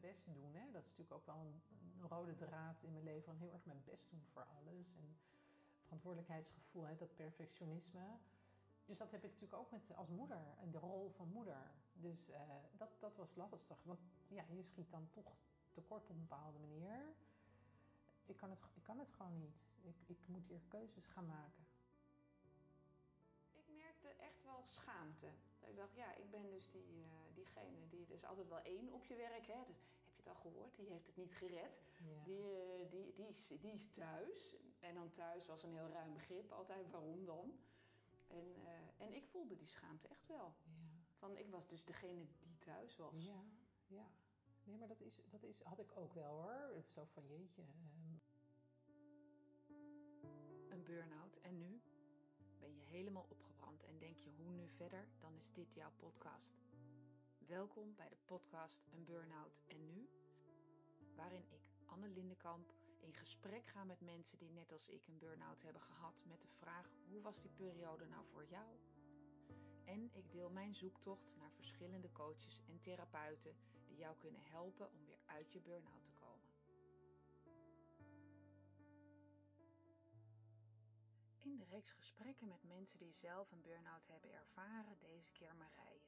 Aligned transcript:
best 0.00 0.24
doen. 0.24 0.54
Hè? 0.54 0.70
Dat 0.70 0.82
is 0.82 0.88
natuurlijk 0.88 1.12
ook 1.12 1.26
wel 1.26 1.40
een, 1.40 1.62
rode 2.08 2.34
draad 2.34 2.82
in 2.82 2.92
mijn 2.92 3.04
leven. 3.04 3.24
Van 3.24 3.36
heel 3.36 3.52
erg 3.52 3.64
mijn 3.64 3.82
best 3.84 4.10
doen 4.10 4.24
voor 4.32 4.44
alles. 4.44 4.96
En 4.96 5.18
verantwoordelijkheidsgevoel, 5.82 6.86
hè? 6.86 6.96
dat 6.96 7.16
perfectionisme. 7.16 8.18
Dus 8.84 8.98
dat 8.98 9.10
heb 9.10 9.24
ik 9.24 9.30
natuurlijk 9.30 9.60
ook 9.60 9.70
met, 9.70 9.96
als 9.96 10.08
moeder 10.08 10.54
en 10.60 10.70
de 10.70 10.78
rol 10.78 11.10
van 11.16 11.28
moeder. 11.28 11.70
Dus 11.92 12.28
uh, 12.28 12.36
dat, 12.76 12.90
dat 13.00 13.16
was 13.16 13.34
lastig. 13.34 13.82
Want 13.82 14.00
ja, 14.28 14.44
je 14.48 14.62
schiet 14.62 14.90
dan 14.90 15.08
toch 15.10 15.36
tekort 15.72 16.02
op 16.02 16.10
een 16.10 16.26
bepaalde 16.28 16.58
manier. 16.58 17.14
Ik 18.26 18.36
kan 18.36 18.50
het, 18.50 18.58
ik 18.74 18.82
kan 18.82 18.98
het 18.98 19.12
gewoon 19.12 19.38
niet. 19.38 19.64
Ik, 19.82 19.96
ik 20.06 20.18
moet 20.26 20.46
hier 20.46 20.60
keuzes 20.68 21.06
gaan 21.06 21.26
maken. 21.26 21.66
Ik 23.52 23.68
merkte 23.76 24.08
echt 24.08 24.44
wel 24.44 24.64
schaamte. 24.68 25.30
Ik 25.68 25.76
dacht, 25.76 25.94
ja, 25.94 26.14
ik 26.14 26.30
ben 26.30 26.50
dus 26.50 26.70
die, 26.70 26.82
uh, 26.82 27.34
diegene 27.34 27.88
die 27.88 28.06
dus 28.06 28.24
altijd 28.24 28.48
wel 28.48 28.62
één 28.62 28.92
op 28.92 29.04
je 29.04 29.16
werk. 29.16 29.46
Hè? 29.46 29.64
Dus, 29.66 29.80
heb 30.04 30.14
je 30.14 30.22
het 30.22 30.28
al 30.28 30.34
gehoord? 30.34 30.76
Die 30.76 30.88
heeft 30.88 31.06
het 31.06 31.16
niet 31.16 31.32
gered. 31.32 31.82
Ja. 31.98 32.24
Die, 32.24 32.52
uh, 32.52 32.90
die, 32.90 33.12
die, 33.14 33.28
is, 33.28 33.46
die 33.60 33.72
is 33.72 33.90
thuis. 33.92 34.56
En 34.80 34.94
dan 34.94 35.12
thuis 35.12 35.46
was 35.46 35.62
een 35.62 35.74
heel 35.74 35.88
ruim 35.88 36.12
begrip 36.12 36.52
altijd. 36.52 36.90
Waarom 36.90 37.24
dan? 37.24 37.58
En, 38.26 38.46
uh, 38.62 39.06
en 39.06 39.14
ik 39.14 39.26
voelde 39.26 39.56
die 39.56 39.68
schaamte 39.68 40.08
echt 40.08 40.26
wel. 40.26 40.54
Ja. 40.64 40.72
Van, 41.18 41.36
ik 41.36 41.50
was 41.50 41.68
dus 41.68 41.84
degene 41.84 42.26
die 42.38 42.58
thuis 42.58 42.96
was. 42.96 43.24
Ja, 43.24 43.44
ja. 43.86 44.10
Nee, 44.64 44.78
maar 44.78 44.88
dat, 44.88 45.00
is, 45.00 45.20
dat 45.30 45.42
is, 45.42 45.62
had 45.62 45.78
ik 45.78 45.96
ook 45.96 46.12
wel 46.12 46.42
hoor. 46.42 46.82
Zo 46.94 47.04
van 47.04 47.26
jeetje. 47.26 47.62
Um... 47.62 48.20
Een 50.68 50.84
burn-out 50.84 51.36
en 51.36 51.58
nu? 51.58 51.80
Helemaal 52.88 53.26
opgebrand 53.28 53.82
en 53.82 53.98
denk 53.98 54.18
je 54.18 54.30
hoe 54.30 54.50
nu 54.50 54.68
verder? 54.68 55.08
Dan 55.20 55.34
is 55.36 55.52
dit 55.52 55.74
jouw 55.74 55.92
podcast. 55.96 56.52
Welkom 57.46 57.94
bij 57.96 58.08
de 58.08 58.16
podcast 58.24 58.86
Een 58.92 59.04
Burn-out 59.04 59.60
en 59.66 59.86
nu? 59.86 60.08
Waarin 61.16 61.44
ik, 61.48 61.70
Anne 61.86 62.08
Lindenkamp, 62.08 62.72
in 63.00 63.14
gesprek 63.14 63.66
ga 63.66 63.84
met 63.84 64.00
mensen 64.00 64.38
die 64.38 64.50
net 64.50 64.72
als 64.72 64.88
ik 64.88 65.06
een 65.06 65.18
burn-out 65.18 65.62
hebben 65.62 65.82
gehad 65.82 66.14
met 66.24 66.40
de 66.40 66.48
vraag 66.48 66.90
hoe 67.08 67.20
was 67.20 67.40
die 67.40 67.50
periode 67.50 68.06
nou 68.06 68.26
voor 68.26 68.46
jou? 68.46 68.78
En 69.84 70.10
ik 70.12 70.32
deel 70.32 70.50
mijn 70.50 70.74
zoektocht 70.74 71.36
naar 71.36 71.52
verschillende 71.52 72.12
coaches 72.12 72.60
en 72.68 72.80
therapeuten 72.80 73.56
die 73.86 73.96
jou 73.96 74.16
kunnen 74.16 74.42
helpen 74.44 74.92
om 74.92 75.06
weer 75.06 75.20
uit 75.26 75.52
je 75.52 75.60
burn-out 75.60 76.04
te 76.04 76.12
komen. 76.12 76.17
In 81.48 81.56
de 81.56 81.64
reeks 81.64 81.92
gesprekken 81.92 82.48
met 82.48 82.62
mensen 82.62 82.98
die 82.98 83.12
zelf 83.12 83.52
een 83.52 83.62
burn-out 83.62 84.06
hebben 84.06 84.32
ervaren, 84.32 84.98
deze 84.98 85.32
keer 85.32 85.54
Marije. 85.56 86.06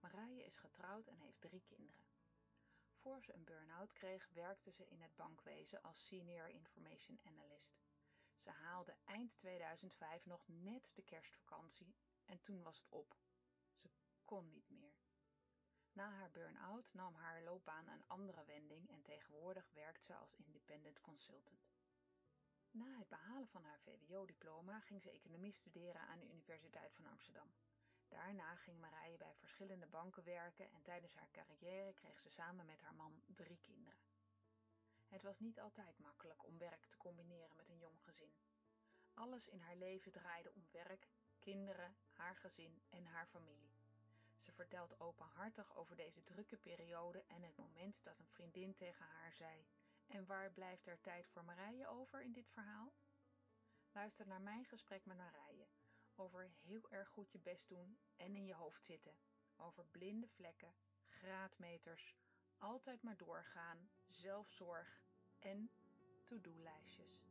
Marije 0.00 0.44
is 0.44 0.56
getrouwd 0.56 1.06
en 1.06 1.18
heeft 1.18 1.40
drie 1.40 1.62
kinderen. 1.62 2.04
Voor 2.94 3.22
ze 3.22 3.32
een 3.32 3.44
burn-out 3.44 3.92
kreeg, 3.92 4.28
werkte 4.28 4.70
ze 4.70 4.86
in 4.86 5.00
het 5.00 5.16
bankwezen 5.16 5.82
als 5.82 6.06
Senior 6.06 6.48
Information 6.48 7.20
Analyst. 7.22 7.78
Ze 8.38 8.50
haalde 8.50 8.96
eind 9.04 9.36
2005 9.36 10.26
nog 10.26 10.48
net 10.48 10.90
de 10.94 11.02
kerstvakantie 11.02 11.94
en 12.24 12.40
toen 12.42 12.62
was 12.62 12.78
het 12.78 12.88
op. 12.88 13.16
Ze 13.74 13.88
kon 14.24 14.48
niet 14.48 14.70
meer. 14.70 14.96
Na 15.92 16.10
haar 16.10 16.30
burn-out 16.30 16.92
nam 16.92 17.14
haar 17.14 17.42
loopbaan 17.42 17.88
een 17.88 18.06
andere 18.06 18.44
wending 18.44 18.90
en 18.90 19.02
tegenwoordig 19.02 19.70
werkt 19.72 20.04
ze 20.04 20.14
als 20.14 20.34
independent 20.34 21.00
consultant. 21.00 21.68
Na 22.70 22.98
het 22.98 23.08
behalen 23.08 23.48
van 23.48 23.64
haar 23.64 23.80
VWO-diploma 23.80 24.80
ging 24.80 25.02
ze 25.02 25.10
economie 25.10 25.52
studeren 25.52 26.00
aan 26.00 26.18
de 26.18 26.30
Universiteit 26.30 26.94
van 26.94 27.06
Amsterdam. 27.06 27.54
Daarna 28.08 28.56
ging 28.56 28.80
Marije 28.80 29.16
bij 29.16 29.34
verschillende 29.34 29.86
banken 29.86 30.24
werken 30.24 30.70
en 30.70 30.82
tijdens 30.82 31.14
haar 31.14 31.30
carrière 31.30 31.92
kreeg 31.94 32.20
ze 32.20 32.30
samen 32.30 32.66
met 32.66 32.80
haar 32.80 32.94
man 32.94 33.22
drie 33.26 33.58
kinderen. 33.60 34.00
Het 35.08 35.22
was 35.22 35.38
niet 35.38 35.60
altijd 35.60 35.98
makkelijk 35.98 36.44
om 36.44 36.58
werk 36.58 36.86
te 36.86 36.96
combineren 36.96 37.56
met 37.56 37.68
een 37.68 37.78
jong 37.78 38.02
gezin. 38.02 38.32
Alles 39.14 39.48
in 39.48 39.60
haar 39.60 39.76
leven 39.76 40.12
draaide 40.12 40.52
om 40.54 40.68
werk, 40.70 41.08
kinderen, 41.38 41.96
haar 42.10 42.36
gezin 42.36 42.82
en 42.88 43.06
haar 43.06 43.26
familie. 43.26 43.72
Ze 44.38 44.52
vertelt 44.52 45.00
openhartig 45.00 45.76
over 45.76 45.96
deze 45.96 46.24
drukke 46.24 46.56
periode 46.56 47.24
en 47.26 47.42
het 47.42 47.56
moment 47.56 48.04
dat 48.04 48.18
een 48.18 48.28
vriendin 48.28 48.74
tegen 48.74 49.06
haar 49.06 49.32
zei: 49.32 49.66
En 50.08 50.26
waar 50.26 50.52
blijft 50.52 50.86
er 50.86 51.00
tijd 51.00 51.28
voor 51.28 51.44
Marije 51.44 51.88
over 51.88 52.22
in 52.22 52.32
dit 52.32 52.50
verhaal? 52.50 52.92
Luister 53.92 54.26
naar 54.26 54.40
mijn 54.40 54.64
gesprek 54.64 55.04
met 55.04 55.16
Marije 55.16 55.68
over 56.14 56.50
heel 56.62 56.90
erg 56.90 57.08
goed 57.08 57.32
je 57.32 57.38
best 57.38 57.68
doen 57.68 57.98
en 58.16 58.36
in 58.36 58.44
je 58.44 58.54
hoofd 58.54 58.84
zitten, 58.84 59.16
over 59.56 59.86
blinde 59.86 60.28
vlekken, 60.28 60.74
graadmeters, 61.04 62.16
altijd 62.58 63.02
maar 63.02 63.16
doorgaan, 63.16 63.90
zelfzorg 64.06 65.02
en 65.38 65.70
to-do-lijstjes. 66.24 67.27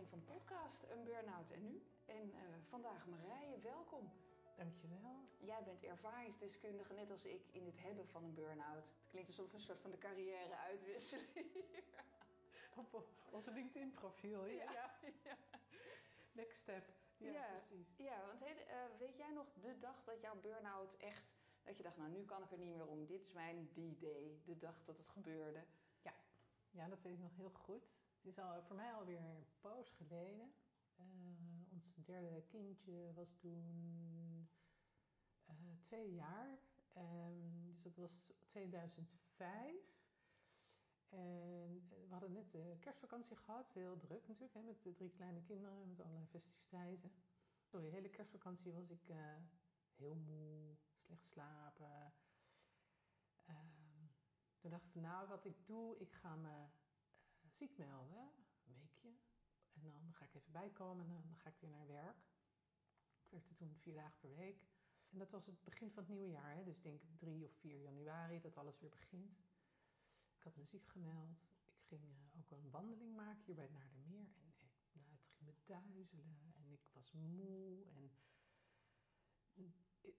Aflevering 0.00 0.26
van 0.26 0.36
podcast 0.36 0.82
Een 0.90 1.04
Burn-out 1.04 1.50
en 1.50 1.62
Nu. 1.62 1.82
En 2.06 2.28
uh, 2.28 2.40
vandaag 2.68 3.06
Marije, 3.06 3.58
welkom. 3.58 4.10
Dankjewel. 4.56 5.28
Jij 5.38 5.62
bent 5.64 5.84
ervaringsdeskundige, 5.84 6.92
net 6.92 7.10
als 7.10 7.24
ik, 7.24 7.42
in 7.52 7.66
het 7.66 7.78
hebben 7.80 8.06
van 8.06 8.24
een 8.24 8.34
burn-out. 8.34 8.84
Het 8.84 9.10
klinkt 9.10 9.28
alsof 9.28 9.52
een 9.52 9.60
soort 9.60 9.80
van 9.80 9.90
de 9.90 9.98
carrière 9.98 10.56
uitwisseling. 10.56 11.64
Op 12.92 13.08
onze 13.30 13.50
LinkedIn-profiel, 13.50 14.46
ja. 14.46 14.72
ja. 14.72 14.94
ja. 15.24 15.36
Next 16.32 16.58
step. 16.58 16.84
Ja, 17.16 17.30
ja 17.30 17.62
precies. 17.66 17.96
Ja, 17.96 18.26
want 18.26 18.42
uh, 18.42 18.98
weet 18.98 19.16
jij 19.16 19.30
nog 19.32 19.46
de 19.60 19.78
dag 19.78 20.04
dat 20.04 20.20
jouw 20.20 20.40
burn-out 20.40 20.96
echt... 20.96 21.24
Dat 21.62 21.76
je 21.76 21.82
dacht, 21.82 21.96
nou 21.96 22.10
nu 22.10 22.24
kan 22.24 22.42
ik 22.42 22.50
er 22.50 22.58
niet 22.58 22.74
meer 22.74 22.86
om. 22.86 23.06
Dit 23.06 23.22
is 23.22 23.32
mijn 23.32 23.68
D-day, 23.72 24.40
de 24.44 24.58
dag 24.58 24.84
dat 24.84 24.96
het 24.96 25.08
gebeurde. 25.08 25.64
Ja. 26.02 26.14
ja, 26.70 26.88
dat 26.88 27.02
weet 27.02 27.12
ik 27.12 27.20
nog 27.20 27.36
heel 27.36 27.50
goed. 27.50 27.99
Het 28.20 28.28
is 28.28 28.38
al, 28.38 28.62
voor 28.62 28.76
mij 28.76 28.92
alweer 28.92 29.20
een 29.20 29.46
poos 29.60 29.90
geleden. 29.90 30.52
Uh, 30.98 31.72
ons 31.72 31.94
derde 31.94 32.42
kindje 32.48 33.12
was 33.14 33.36
toen 33.38 34.48
uh, 35.48 35.54
twee 35.82 36.14
jaar. 36.14 36.58
Um, 36.96 37.78
dus 37.82 37.82
dat 37.82 37.96
was 37.96 38.32
2005. 38.46 39.98
En 41.08 41.88
we 41.88 42.06
hadden 42.08 42.32
net 42.32 42.52
de 42.52 42.76
kerstvakantie 42.80 43.36
gehad. 43.36 43.72
Heel 43.72 43.98
druk 43.98 44.28
natuurlijk, 44.28 44.54
hè, 44.54 44.62
met 44.62 44.82
de 44.82 44.94
drie 44.94 45.10
kleine 45.10 45.42
kinderen, 45.42 45.88
met 45.88 46.00
allerlei 46.00 46.26
festiviteiten. 46.26 47.12
Sorry, 47.64 47.90
de 47.90 47.96
hele 47.96 48.10
kerstvakantie 48.10 48.72
was 48.72 48.90
ik 48.90 49.12
heel 49.96 50.14
moe, 50.14 50.76
slecht 51.06 51.26
slapen. 51.26 52.12
Um, 53.48 54.10
toen 54.58 54.70
dacht 54.70 54.84
ik 54.84 54.92
van 54.92 55.02
nou, 55.02 55.28
wat 55.28 55.44
ik 55.44 55.66
doe, 55.66 55.98
ik 55.98 56.12
ga 56.12 56.36
me 56.36 56.68
ziek 57.60 57.76
melden, 57.76 58.32
een 58.64 58.74
weekje. 58.74 59.08
En 59.72 59.82
dan 59.82 60.14
ga 60.14 60.24
ik 60.24 60.34
even 60.34 60.52
bijkomen 60.52 61.06
en 61.06 61.12
dan 61.12 61.36
ga 61.36 61.48
ik 61.48 61.60
weer 61.60 61.70
naar 61.70 61.86
werk. 61.86 62.24
Ik 63.24 63.30
werkte 63.30 63.54
toen 63.54 63.76
vier 63.76 63.94
dagen 63.94 64.18
per 64.18 64.34
week. 64.34 64.68
En 65.10 65.18
dat 65.18 65.30
was 65.30 65.46
het 65.46 65.64
begin 65.64 65.90
van 65.90 66.02
het 66.02 66.12
nieuwe 66.12 66.28
jaar, 66.28 66.54
hè? 66.54 66.64
dus 66.64 66.80
denk 66.80 67.02
3 67.18 67.44
of 67.44 67.52
4 67.52 67.80
januari 67.80 68.40
dat 68.40 68.56
alles 68.56 68.78
weer 68.78 68.90
begint. 68.90 69.38
Ik 70.36 70.42
had 70.42 70.56
me 70.56 70.64
ziek 70.64 70.86
gemeld. 70.86 71.42
Ik 71.64 71.82
ging 71.86 72.04
uh, 72.04 72.38
ook 72.38 72.50
een 72.50 72.70
wandeling 72.70 73.14
maken 73.16 73.44
hier 73.44 73.54
bij 73.54 73.64
het 73.64 73.72
Naardermeer. 73.72 74.28
En 74.40 74.46
ik, 74.46 74.66
nou, 74.92 75.10
het 75.10 75.26
ging 75.26 75.50
me 75.50 75.54
duizelen 75.64 76.54
en 76.54 76.70
ik 76.72 76.88
was 76.92 77.12
moe. 77.12 77.84
En 77.86 78.12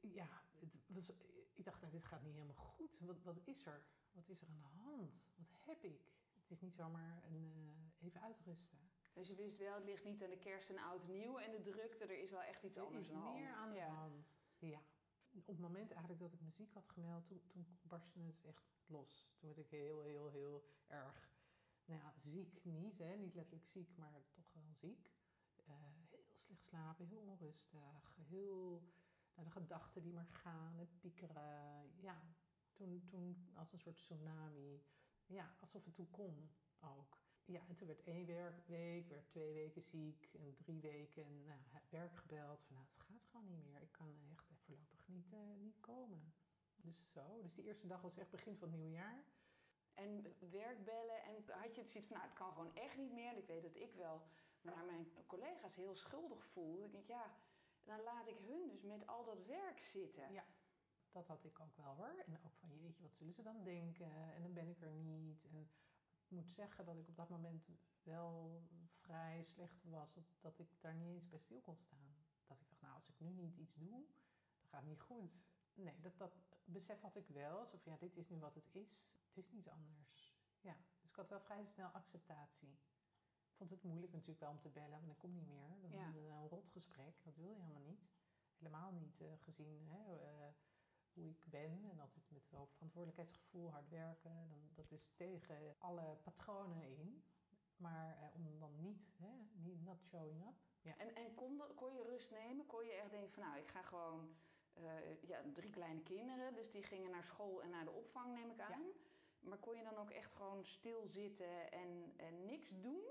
ja, 0.02 0.44
het 0.60 1.08
was, 1.08 1.10
ik 1.54 1.66
dacht, 1.66 1.82
nou, 1.82 1.92
dit 1.92 2.06
gaat 2.06 2.22
niet 2.22 2.34
helemaal 2.34 2.56
goed. 2.56 3.00
Wat, 3.00 3.22
wat 3.22 3.40
is 3.44 3.66
er? 3.66 3.86
Wat 4.12 4.30
is 4.30 4.42
er 4.42 4.48
aan 4.48 4.62
de 4.62 4.68
hand? 4.68 5.22
Wat 5.36 5.66
heb 5.66 5.84
ik? 5.84 6.21
Het 6.52 6.60
is 6.60 6.68
niet 6.68 6.76
zomaar 6.76 7.24
een, 7.26 7.52
uh, 7.56 8.08
even 8.08 8.22
uitrusten. 8.22 8.80
Dus 9.14 9.28
je 9.28 9.36
wist 9.36 9.58
wel, 9.58 9.76
het 9.76 9.84
ligt 9.84 10.04
niet 10.04 10.24
aan 10.24 10.30
de 10.30 10.38
kerst 10.38 10.70
en 10.70 10.78
oud 10.78 11.08
nieuw 11.08 11.38
en 11.38 11.52
de 11.52 11.62
drukte, 11.62 12.04
er 12.04 12.22
is 12.24 12.30
wel 12.30 12.42
echt 12.42 12.64
iets 12.64 12.78
er 12.78 12.84
anders 12.84 13.10
aan 13.10 13.14
de 13.14 13.20
hand. 13.20 13.38
Er 13.38 13.42
is 13.42 13.48
meer 13.48 13.56
aan 13.56 13.74
de 13.74 13.82
hand, 13.82 14.26
ja. 14.60 14.82
Op 15.32 15.48
het 15.48 15.60
moment 15.60 15.92
eigenlijk 15.92 16.22
dat 16.22 16.34
ik 16.34 16.42
me 16.42 16.52
ziek 16.52 16.74
had 16.74 16.90
gemeld, 16.90 17.28
toen, 17.28 17.42
toen 17.48 17.80
barstte 17.82 18.20
het 18.20 18.42
echt 18.42 18.64
los. 18.86 19.34
Toen 19.38 19.48
werd 19.48 19.60
ik 19.60 19.70
heel, 19.70 20.02
heel, 20.02 20.30
heel 20.30 20.64
erg, 20.88 21.30
nou 21.86 22.02
ja, 22.02 22.14
ziek 22.18 22.64
niet, 22.64 22.98
hè? 22.98 23.16
niet 23.16 23.36
letterlijk 23.36 23.68
ziek, 23.68 23.98
maar 23.98 24.22
toch 24.34 24.54
wel 24.54 24.74
ziek. 24.74 25.12
Uh, 25.68 25.76
heel 26.10 26.24
slecht 26.24 26.64
slapen, 26.64 27.06
heel 27.06 27.22
onrustig, 27.22 28.16
heel, 28.28 28.84
nou, 29.34 29.48
de 29.48 29.52
gedachten 29.52 30.02
die 30.02 30.14
maar 30.14 30.30
gaan, 30.30 30.78
het 30.78 31.00
piekeren. 31.00 31.92
Ja, 31.96 32.36
toen, 32.74 33.06
toen 33.06 33.52
als 33.54 33.74
een 33.74 33.80
soort 33.80 33.98
tsunami, 33.98 34.84
ja, 35.32 35.56
alsof 35.60 35.86
het 35.86 35.96
toen 35.96 36.12
kon 36.12 36.52
ook. 36.80 37.20
Ja, 37.46 37.62
en 37.68 37.76
toen 37.76 37.88
werd 37.88 38.04
één 38.04 38.26
werkweek, 38.26 39.08
werd 39.08 39.28
twee 39.30 39.54
weken 39.54 39.82
ziek 39.82 40.30
en 40.34 40.56
drie 40.58 40.82
weken 40.82 41.44
nou, 41.46 41.60
werk 41.90 42.16
gebeld. 42.16 42.64
Van 42.64 42.76
nou, 42.76 42.88
het 42.88 43.02
gaat 43.02 43.26
gewoon 43.32 43.48
niet 43.48 43.64
meer. 43.64 43.82
Ik 43.82 43.92
kan 43.92 44.16
echt 44.32 44.46
voorlopig 44.66 45.08
niet, 45.08 45.34
uh, 45.34 45.40
niet 45.60 45.80
komen. 45.80 46.34
Dus 46.76 47.12
zo. 47.12 47.42
Dus 47.42 47.54
die 47.54 47.66
eerste 47.66 47.88
dag 47.88 48.02
was 48.02 48.18
echt 48.18 48.30
begin 48.30 48.58
van 48.58 48.68
het 48.68 48.78
nieuwe 48.78 48.94
jaar. 48.94 49.24
En 49.94 50.36
werkbellen 50.40 51.24
en 51.24 51.36
had 51.48 51.76
je 51.76 51.82
het 51.82 51.90
zoiets 51.90 52.08
van, 52.08 52.18
nou 52.18 52.30
het 52.30 52.38
kan 52.38 52.52
gewoon 52.52 52.76
echt 52.76 52.98
niet 52.98 53.12
meer. 53.12 53.38
Ik 53.38 53.48
weet 53.48 53.62
dat 53.62 53.76
ik 53.76 53.94
wel 53.96 54.22
naar 54.62 54.86
mijn 54.86 55.14
collega's 55.28 55.76
heel 55.76 55.96
schuldig 55.96 56.46
voelde. 56.46 56.86
Ik 56.86 56.92
denk, 56.92 57.08
ja, 57.08 57.36
dan 57.84 58.02
laat 58.02 58.28
ik 58.28 58.38
hun 58.38 58.70
dus 58.70 58.82
met 58.82 59.08
al 59.08 59.26
dat 59.26 59.46
werk 59.46 59.80
zitten. 59.80 60.32
Ja, 60.32 60.46
dat 61.12 61.28
had 61.28 61.44
ik 61.44 61.60
ook 61.60 61.76
wel 61.76 61.96
hoor. 61.96 62.24
En 62.26 62.44
ook 62.46 62.56
van, 62.60 62.70
jeetje, 62.80 63.04
wat 63.04 63.16
zullen 63.16 63.34
ze 63.34 63.44
dan 63.44 63.64
denken? 63.64 64.34
En 64.34 64.42
dan 64.42 64.54
ben 64.54 64.68
ik 64.68 64.82
er 64.82 64.92
niet. 64.94 65.46
En 65.46 65.56
ik 65.56 65.70
moet 66.28 66.50
zeggen 66.50 66.86
dat 66.86 66.98
ik 66.98 67.08
op 67.08 67.16
dat 67.16 67.30
moment 67.30 67.68
wel 68.04 68.62
vrij 69.00 69.44
slecht 69.44 69.84
was. 69.84 70.14
Dat, 70.14 70.24
dat 70.42 70.60
ik 70.60 70.82
daar 70.82 70.96
niet 70.96 71.14
eens 71.14 71.30
bij 71.30 71.40
stil 71.40 71.62
kon 71.62 71.78
staan. 71.78 72.16
Dat 72.48 72.60
ik 72.60 72.68
dacht, 72.70 72.82
nou, 72.82 72.94
als 72.96 73.10
ik 73.10 73.20
nu 73.20 73.30
niet 73.30 73.56
iets 73.58 73.76
doe, 73.76 74.06
dan 74.60 74.70
gaat 74.70 74.80
het 74.82 74.90
niet 74.90 75.02
goed. 75.02 75.32
Nee, 75.74 76.00
dat, 76.02 76.18
dat 76.18 76.34
besef 76.66 77.02
had 77.02 77.16
ik 77.16 77.28
wel. 77.28 77.66
Zo 77.66 77.78
van, 77.78 77.92
ja, 77.92 77.98
dit 77.98 78.18
is 78.18 78.30
nu 78.30 78.40
wat 78.40 78.56
het 78.56 78.76
is. 78.76 78.90
Het 79.28 79.38
is 79.38 79.52
niet 79.52 79.70
anders. 79.70 80.36
Ja, 80.62 80.78
dus 81.00 81.10
ik 81.10 81.16
had 81.16 81.30
wel 81.30 81.40
vrij 81.42 81.66
snel 81.66 81.90
acceptatie. 81.90 82.80
Ik 83.50 83.58
vond 83.58 83.70
het 83.70 83.84
moeilijk 83.84 84.12
natuurlijk 84.14 84.40
wel 84.40 84.50
om 84.52 84.60
te 84.60 84.70
bellen, 84.70 85.00
want 85.00 85.12
ik 85.12 85.18
kom 85.18 85.32
niet 85.34 85.48
meer. 85.48 85.82
Dan 85.82 85.92
Ja. 85.92 86.08
een 86.08 86.48
rot 86.48 86.70
gesprek. 86.70 87.24
Dat 87.24 87.36
wil 87.36 87.50
je 87.50 87.56
helemaal 87.62 87.82
niet. 87.82 88.10
Helemaal 88.58 88.92
niet 88.92 89.22
eh, 89.22 89.28
gezien 89.44 89.88
hè, 89.90 90.16
eh, 90.18 90.31
hoe 91.14 91.30
ik 91.30 91.44
ben. 91.46 91.84
En 91.92 92.00
altijd 92.00 92.30
met 92.30 92.50
wel 92.50 92.66
verantwoordelijkheidsgevoel, 92.68 93.72
hard 93.72 93.90
werken. 93.90 94.48
Dan, 94.50 94.70
dat 94.74 94.92
is 94.92 95.12
tegen 95.16 95.76
alle 95.80 96.16
patronen 96.24 96.98
in. 96.98 97.24
Maar 97.76 98.18
eh, 98.18 98.36
om 98.36 98.60
dan 98.60 98.76
niet, 98.82 99.12
hè, 99.18 99.30
niet, 99.54 99.84
not 99.84 100.02
showing 100.04 100.48
up. 100.48 100.56
Ja. 100.82 100.98
En, 100.98 101.16
en 101.16 101.36
kon, 101.36 101.58
dat- 101.58 101.74
kon 101.74 101.94
je 101.94 102.04
rust 102.04 102.32
nemen? 102.32 102.66
Kon 102.66 102.86
je 102.86 102.92
echt 102.92 103.10
denken 103.12 103.32
van, 103.32 103.44
nou 103.44 103.58
ik 103.60 103.68
ga 103.68 103.82
gewoon... 103.82 104.36
eh, 104.74 105.22
ja, 105.22 105.42
drie 105.54 105.70
kleine 105.72 106.02
kinderen, 106.02 106.54
dus 106.54 106.72
die 106.72 106.84
gingen 106.84 107.12
naar 107.12 107.24
school 107.24 107.62
en 107.64 107.70
naar 107.70 107.86
de 107.86 107.92
opvang 107.92 108.34
neem 108.34 108.50
ik 108.52 108.60
aan. 108.60 108.86
Maar 109.40 109.58
kon 109.58 109.78
je 109.78 109.84
dan 109.84 109.98
ook 109.98 110.10
echt 110.10 110.32
gewoon 110.36 110.66
stilzitten 110.66 111.72
en, 111.72 112.14
en 112.18 112.46
niks 112.46 112.70
doen? 112.82 113.04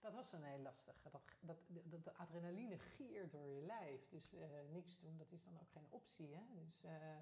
Dat 0.00 0.12
was 0.12 0.32
een 0.32 0.42
heel 0.44 0.58
lastige. 0.58 1.10
Dat, 1.10 1.22
dat, 1.40 1.58
dat, 1.68 2.04
de 2.04 2.14
adrenaline 2.14 2.78
giert 2.78 3.32
door 3.32 3.46
je 3.48 3.60
lijf. 3.60 4.08
Dus 4.08 4.32
eh, 4.32 4.48
niks 4.70 4.98
doen, 4.98 5.16
dat 5.16 5.32
is 5.32 5.42
dan 5.44 5.60
ook 5.60 5.70
geen 5.70 5.86
optie. 5.90 6.34
Hè? 6.34 6.42
Dus 6.54 6.82
eh, 6.84 7.18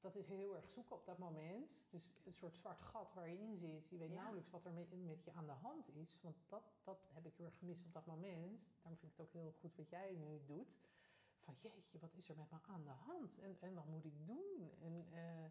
dat 0.00 0.16
is 0.16 0.26
heel 0.26 0.56
erg 0.56 0.68
zoeken 0.68 0.96
op 0.96 1.06
dat 1.06 1.18
moment. 1.18 1.86
Het 1.90 2.02
is 2.02 2.26
een 2.26 2.32
soort 2.34 2.56
zwart 2.56 2.80
gat 2.80 3.14
waar 3.14 3.28
je 3.28 3.38
in 3.38 3.56
zit. 3.56 3.88
Je 3.88 3.96
weet 3.98 4.08
Ja. 4.08 4.14
nauwelijks 4.14 4.50
wat 4.50 4.64
er 4.64 4.72
met, 4.72 5.04
met 5.04 5.24
je 5.24 5.32
aan 5.32 5.46
de 5.46 5.52
hand 5.52 5.88
is. 5.88 6.18
Want 6.22 6.36
dat, 6.48 6.62
dat 6.84 7.08
heb 7.12 7.26
ik 7.26 7.34
heel 7.36 7.46
erg 7.46 7.58
gemist 7.58 7.84
op 7.84 7.92
dat 7.92 8.06
moment. 8.06 8.66
Daarom 8.82 8.98
vind 8.98 9.12
ik 9.12 9.18
het 9.18 9.26
ook 9.26 9.32
heel 9.32 9.52
goed 9.60 9.76
wat 9.76 9.88
jij 9.90 10.14
nu 10.14 10.44
doet. 10.46 10.78
Van 11.38 11.56
jeetje, 11.60 11.98
wat 11.98 12.14
is 12.14 12.28
er 12.28 12.36
met 12.36 12.50
me 12.50 12.58
aan 12.66 12.84
de 12.84 12.90
hand? 12.90 13.38
En, 13.38 13.56
en 13.60 13.74
wat 13.74 13.86
moet 13.86 14.04
ik 14.04 14.26
doen? 14.26 14.70
En 14.80 15.06
eh, 15.12 15.44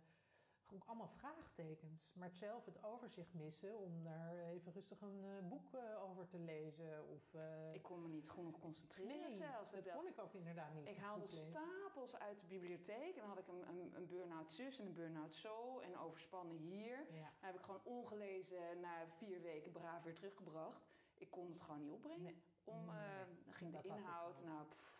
ook 0.74 0.84
allemaal 0.86 1.08
vraagtekens. 1.08 2.10
Maar 2.14 2.28
het 2.28 2.38
zelf 2.38 2.66
het 2.66 2.84
overzicht 2.84 3.34
missen 3.34 3.78
om 3.78 4.04
daar 4.04 4.36
even 4.36 4.72
rustig 4.72 5.02
een 5.02 5.24
eh, 5.24 5.48
boek 5.48 5.74
eh, 5.74 6.04
over 6.04 6.28
te 6.28 6.40
lezen. 6.40 7.08
Of, 7.08 7.34
eh, 7.34 7.74
Ik 7.74 7.82
kon 7.84 8.02
me 8.02 8.08
niet 8.08 8.30
genoeg 8.30 8.60
concentreren 8.60 9.30
nee, 9.30 9.36
zelfs. 9.36 9.72
Dat 9.72 9.92
kon 9.92 10.08
ik 10.08 10.20
ook 10.20 10.34
inderdaad 10.34 10.74
niet. 10.74 10.88
Ik 10.88 10.98
haalde 10.98 11.28
stapels 11.28 12.16
uit 12.20 12.40
de 12.40 12.48
bibliotheek 12.48 13.16
en 13.16 13.20
dan 13.22 13.30
had 13.30 13.40
ik 13.40 13.48
een, 13.48 13.68
een, 13.68 13.96
een 13.96 14.08
burn-out 14.08 14.52
zus 14.52 14.80
en 14.80 14.86
een 14.86 14.94
burn-out 14.94 15.36
zo 15.36 15.80
en 15.80 15.98
overspannen 15.98 16.58
hier. 16.58 16.98
Ja. 17.12 17.32
Dan 17.40 17.50
heb 17.50 17.56
ik 17.56 17.62
gewoon 17.62 17.84
ongelezen 17.84 18.80
na 18.80 19.08
vier 19.08 19.42
weken 19.42 19.72
braaf 19.72 20.04
weer 20.04 20.16
teruggebracht. 20.16 20.88
Ik 21.18 21.32
kon 21.32 21.50
het 21.50 21.62
gewoon 21.62 21.80
niet 21.80 21.92
opbrengen. 21.92 22.22
Nee. 22.24 22.44
Om, 22.64 22.86
Nee, 22.86 23.44
dan 23.44 23.54
ging 23.54 23.74
dat 23.74 23.84
de 23.84 23.90
inhoud, 23.90 24.44
nou, 24.44 24.68
pff, 24.68 25.00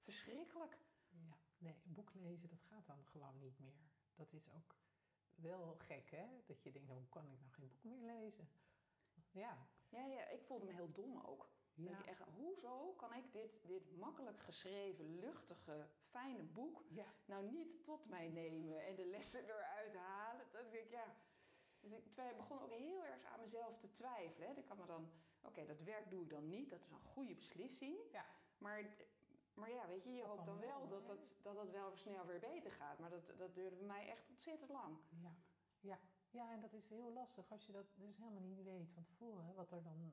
verschrikkelijk. 0.00 0.78
Ja, 1.08 1.36
nee, 1.58 1.80
een 1.84 1.92
boek 1.92 2.14
lezen, 2.14 2.48
dat 2.48 2.62
gaat 2.62 2.86
dan 2.86 3.04
gewoon 3.04 3.38
niet 3.38 3.58
meer. 3.58 3.90
Dat 4.14 4.32
is 4.32 4.50
ook 4.50 4.76
wel 5.42 5.74
gek, 5.78 6.10
hè? 6.10 6.26
Dat 6.46 6.62
je 6.62 6.72
denkt, 6.72 6.88
hoe 6.88 7.08
kan 7.08 7.24
ik 7.24 7.38
nou 7.40 7.52
geen 7.52 7.68
boek 7.68 7.84
meer 7.84 8.00
lezen? 8.00 8.48
Ja, 9.30 9.68
Ja, 9.88 10.04
ja, 10.04 10.28
ik 10.28 10.42
voelde 10.42 10.64
me 10.64 10.72
heel 10.72 10.92
dom 10.92 11.20
ook. 11.20 11.50
Dat 11.74 11.92
ja, 11.92 11.98
ik 11.98 12.06
echt, 12.06 12.22
hoezo 12.36 12.92
kan 12.92 13.14
ik 13.14 13.32
dit, 13.32 13.66
dit 13.66 13.96
makkelijk 13.96 14.40
geschreven, 14.40 15.18
luchtige, 15.18 15.88
fijne 16.10 16.42
boek 16.42 16.84
ja, 16.88 17.06
nou 17.24 17.50
niet 17.50 17.84
tot 17.84 18.08
mij 18.08 18.28
nemen 18.28 18.84
en 18.86 18.94
de 18.94 19.06
lessen 19.06 19.44
eruit 19.44 19.94
halen? 19.94 20.46
Dat 20.52 20.70
denk 20.70 20.84
ik, 20.84 20.90
ja. 20.90 21.16
Dus 21.80 22.16
ik 22.16 22.36
begon 22.36 22.62
ook 22.62 22.72
heel 22.72 23.04
erg 23.04 23.24
aan 23.24 23.40
mezelf 23.40 23.78
te 23.78 23.92
twijfelen. 23.92 24.48
Hè. 24.48 24.54
Ik 24.54 24.68
had 24.68 24.78
me 24.78 24.86
dan, 24.86 25.10
oké, 25.42 25.66
dat 25.66 25.80
werk 25.80 26.10
doe 26.10 26.22
ik 26.22 26.30
dan 26.30 26.48
niet. 26.48 26.70
Dat 26.70 26.80
is 26.80 26.90
een 26.90 27.00
goede 27.00 27.34
beslissing. 27.34 27.96
Ja. 28.12 28.24
Maar, 28.58 28.96
maar 29.54 29.70
ja, 29.70 29.86
weet 29.86 30.04
je, 30.04 30.12
je 30.12 30.24
hoopt 30.24 30.46
dan 30.46 30.58
wel 30.58 30.88
dat 30.88 31.06
het, 31.08 31.20
dat 31.42 31.56
het 31.56 31.70
wel 31.70 31.96
snel 31.96 32.26
weer 32.26 32.40
beter 32.40 32.70
gaat. 32.72 32.98
Maar 32.98 33.10
dat, 33.10 33.32
dat 33.38 33.54
duurde 33.54 33.76
bij 33.76 33.86
mij 33.86 34.08
echt 34.08 34.28
ontzettend 34.28 34.70
lang. 34.70 34.98
ja, 35.22 35.32
ja. 35.80 35.98
Ja, 36.30 36.52
en 36.52 36.60
dat 36.60 36.72
is 36.72 36.88
heel 36.88 37.12
lastig 37.12 37.50
als 37.50 37.66
je 37.66 37.72
dat 37.72 37.86
dus 37.94 38.16
helemaal 38.16 38.40
niet 38.42 38.62
weet 38.62 38.90
van 38.92 39.04
tevoren. 39.04 39.54
Wat 39.54 39.72
er 39.72 39.82
dan... 39.82 40.12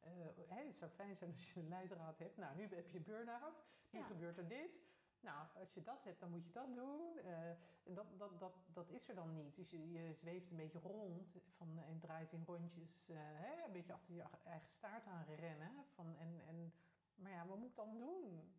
eh, 0.00 0.10
het 0.48 0.78
zou 0.78 0.90
fijn 0.90 1.16
zijn 1.16 1.30
als 1.32 1.52
je 1.52 1.60
een 1.60 1.68
leidraad 1.68 2.18
hebt. 2.18 2.36
Nou, 2.36 2.56
nu 2.56 2.62
heb 2.62 2.90
je 2.90 2.98
een 2.98 3.04
burn-out. 3.04 3.64
Nu 3.90 3.98
Ja. 3.98 4.04
gebeurt 4.04 4.38
er 4.38 4.48
dit. 4.48 4.80
Nou, 5.20 5.46
als 5.54 5.74
je 5.74 5.82
dat 5.82 6.04
hebt, 6.04 6.20
dan 6.20 6.30
moet 6.30 6.44
je 6.44 6.52
dat 6.52 6.74
doen. 6.74 7.18
En 7.18 7.94
dat, 7.94 8.18
dat, 8.18 8.38
dat, 8.40 8.54
dat 8.72 8.88
is 8.90 9.08
er 9.08 9.14
dan 9.14 9.32
niet. 9.32 9.56
Dus 9.56 9.70
je, 9.70 9.90
je 9.92 10.12
zweeft 10.14 10.50
een 10.50 10.56
beetje 10.56 10.78
rond 10.78 11.36
van, 11.56 11.78
en 11.78 12.00
draait 12.00 12.32
in 12.32 12.44
rondjes. 12.46 13.08
eh, 13.08 13.16
hè, 13.18 13.64
een 13.64 13.72
beetje 13.72 13.92
achter 13.92 14.14
je 14.14 14.24
eigen 14.44 14.68
staart 14.68 15.06
aan 15.06 15.24
rennen. 15.24 15.84
Van, 15.94 16.16
en, 16.16 16.40
en, 16.46 16.72
maar 17.14 17.30
ja, 17.32 17.46
wat 17.46 17.58
moet 17.58 17.68
ik 17.70 17.76
dan 17.76 17.98
doen? 17.98 18.52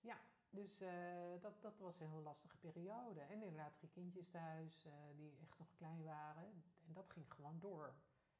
Ja, 0.00 0.20
dus 0.50 0.80
eh, 0.80 1.40
dat, 1.40 1.62
dat 1.62 1.78
was 1.78 2.00
een 2.00 2.08
heel 2.08 2.22
lastige 2.22 2.56
periode. 2.56 3.20
En 3.20 3.42
inderdaad 3.42 3.76
drie 3.76 3.90
kindjes 3.90 4.28
thuis 4.28 4.84
eh, 4.84 4.92
die 5.16 5.38
echt 5.40 5.58
nog 5.58 5.72
klein 5.72 6.02
waren. 6.02 6.44
En 6.86 6.92
dat 6.92 7.10
ging 7.10 7.32
gewoon 7.32 7.58
door. 7.60 7.94